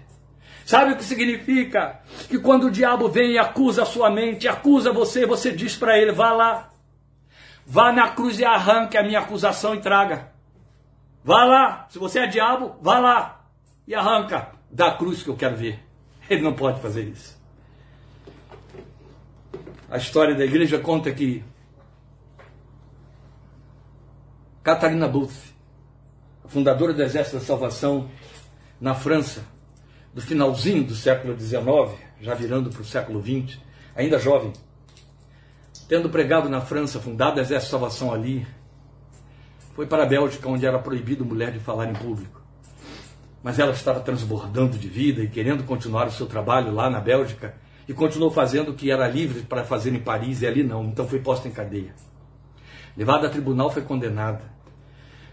[0.65, 1.99] Sabe o que significa?
[2.29, 5.97] Que quando o diabo vem e acusa a sua mente, acusa você, você diz para
[5.97, 6.69] ele: vá lá,
[7.65, 10.31] vá na cruz e arranque a minha acusação e traga.
[11.23, 13.45] Vá lá, se você é diabo, vá lá
[13.87, 15.79] e arranca da cruz que eu quero ver.
[16.29, 17.40] Ele não pode fazer isso.
[19.91, 21.43] A história da igreja conta que
[24.63, 25.53] Catarina Dulce,
[26.45, 28.09] fundadora do Exército da Salvação
[28.79, 29.43] na França,
[30.13, 33.59] do finalzinho do século XIX, já virando para o século XX,
[33.93, 34.53] ainda jovem,
[35.89, 38.47] tendo pregado na França, fundado o Exército da Salvação ali,
[39.75, 42.41] foi para a Bélgica, onde era proibido mulher de falar em público.
[43.43, 47.59] Mas ela estava transbordando de vida e querendo continuar o seu trabalho lá na Bélgica,
[47.91, 50.85] e continuou fazendo o que era livre para fazer em Paris e ali não.
[50.85, 51.93] Então foi posta em cadeia.
[52.95, 54.43] Levada a tribunal, foi condenada.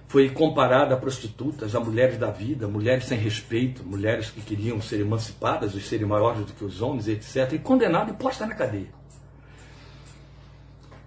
[0.09, 4.99] Foi comparada a prostitutas, a mulheres da vida, mulheres sem respeito, mulheres que queriam ser
[4.99, 7.53] emancipadas e serem maiores do que os homens, etc.
[7.53, 8.93] E condenada e posta na cadeia.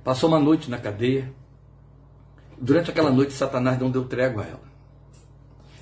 [0.06, 1.34] Passou uma noite na cadeia.
[2.58, 4.72] Durante aquela noite, Satanás não deu trégua a ela.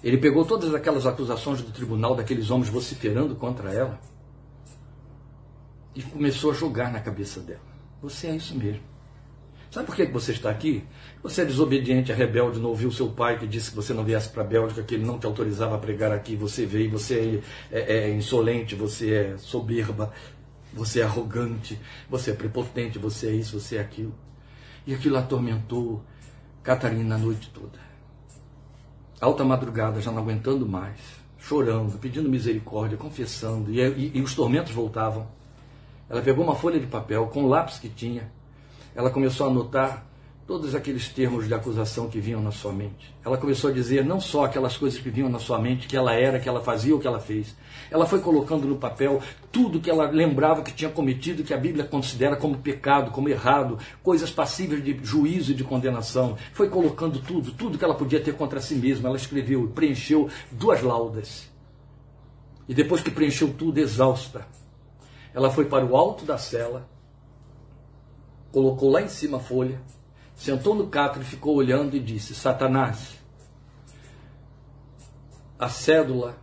[0.03, 3.99] Ele pegou todas aquelas acusações do tribunal, daqueles homens vociferando contra ela,
[5.99, 7.59] e começou a jogar na cabeça dela.
[8.01, 8.81] Você é isso mesmo.
[9.69, 10.81] Sabe por que você está aqui?
[11.21, 14.29] Você é desobediente, é rebelde, não ouviu seu pai que disse que você não viesse
[14.29, 16.37] para a Bélgica, que ele não te autorizava a pregar aqui.
[16.37, 20.13] Você veio, você é, é, é insolente, você é soberba,
[20.73, 21.77] você é arrogante,
[22.09, 24.15] você é prepotente, você é isso, você é aquilo.
[24.87, 26.01] E aquilo atormentou
[26.63, 27.77] Catarina a noite toda.
[29.19, 30.97] Alta madrugada, já não aguentando mais,
[31.37, 35.38] chorando, pedindo misericórdia, confessando, e, e, e os tormentos voltavam.
[36.09, 38.31] Ela pegou uma folha de papel com o lápis que tinha.
[38.95, 40.09] Ela começou a anotar
[40.49, 43.13] todos aqueles termos de acusação que vinham na sua mente.
[43.23, 46.15] Ela começou a dizer não só aquelas coisas que vinham na sua mente, que ela
[46.15, 47.55] era, que ela fazia ou que ela fez.
[47.91, 51.85] Ela foi colocando no papel tudo que ela lembrava que tinha cometido, que a Bíblia
[51.85, 56.35] considera como pecado, como errado, coisas passíveis de juízo e de condenação.
[56.51, 59.07] Foi colocando tudo, tudo que ela podia ter contra si mesma.
[59.07, 61.47] Ela escreveu, preencheu duas laudas.
[62.67, 64.47] E depois que preencheu tudo, exausta,
[65.39, 66.85] ela foi para o alto da cela,
[68.51, 69.81] colocou lá em cima a folha,
[70.35, 73.17] sentou no catre, ficou olhando e disse: Satanás,
[75.57, 76.35] a cédula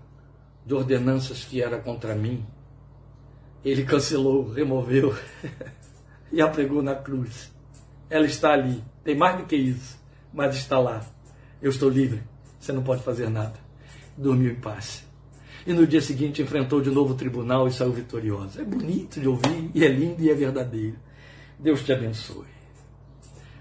[0.65, 2.47] de ordenanças que era contra mim,
[3.63, 5.15] ele cancelou, removeu
[6.33, 7.53] e a pregou na cruz.
[8.09, 10.01] Ela está ali, tem mais do que isso,
[10.33, 11.05] mas está lá.
[11.61, 12.23] Eu estou livre,
[12.59, 13.61] você não pode fazer nada.
[14.17, 15.06] Dormiu em paz
[15.67, 18.63] e no dia seguinte enfrentou de novo o tribunal e saiu vitoriosa.
[18.63, 20.97] É bonito de ouvir, e é lindo e é verdadeiro.
[21.59, 22.47] Deus te abençoe.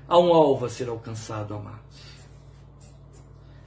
[0.08, 2.16] Há um alvo a ser alcançado, amados.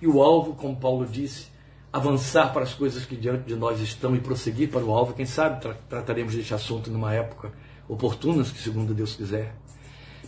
[0.01, 1.49] E o alvo, como Paulo disse,
[1.93, 5.15] avançar para as coisas que diante de nós estão e prosseguir para o alvo.
[5.15, 7.53] Quem sabe tra trataremos deste assunto numa época
[7.89, 9.57] oportuna, segundo Deus quiser.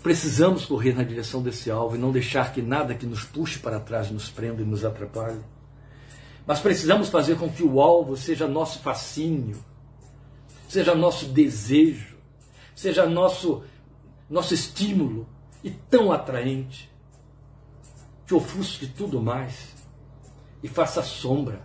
[0.03, 3.79] Precisamos correr na direção desse alvo e não deixar que nada que nos puxe para
[3.79, 5.39] trás nos prenda e nos atrapalhe.
[6.51, 9.65] Mas precisamos fazer com que o alvo seja nosso fascínio,
[10.69, 12.17] seja nosso desejo,
[12.75, 13.63] seja nosso,
[14.29, 15.29] nosso estímulo
[15.63, 16.91] e tão atraente
[18.27, 19.77] que ofusque tudo mais
[20.61, 21.63] e faça sombra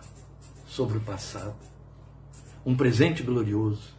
[0.67, 1.55] sobre o passado.
[2.63, 3.95] Um presente glorioso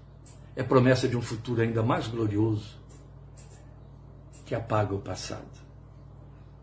[0.55, 2.79] é promessa de um futuro ainda mais glorioso
[4.45, 5.51] que apaga o passado.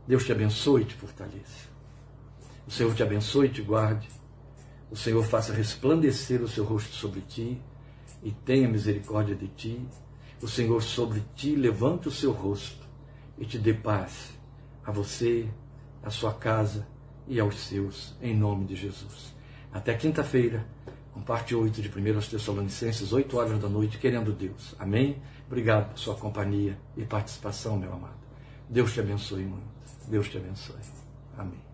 [0.08, 1.73] Deus te abençoe e te fortaleça.
[2.68, 4.08] O Senhor te abençoe e te guarde.
[4.90, 7.62] O Senhor faça resplandecer o seu rosto sobre ti
[8.22, 9.88] e tenha misericórdia de ti.
[10.42, 12.86] O Senhor sobre ti levante o seu rosto
[13.38, 14.32] e te dê paz
[14.86, 15.50] a você,
[16.02, 16.88] a sua casa
[17.28, 19.34] e aos seus, em nome de Jesus.
[19.72, 20.66] Até quinta-feira,
[21.14, 24.76] com parte 8 de 1 Tessalonicenses, 8 horas da noite, querendo Deus.
[24.78, 25.22] Amém?
[25.48, 28.18] Obrigado por sua companhia e participação, meu amado.
[28.70, 29.74] Deus te abençoe muito.
[30.08, 30.82] Deus te abençoe.
[31.38, 31.73] Amém.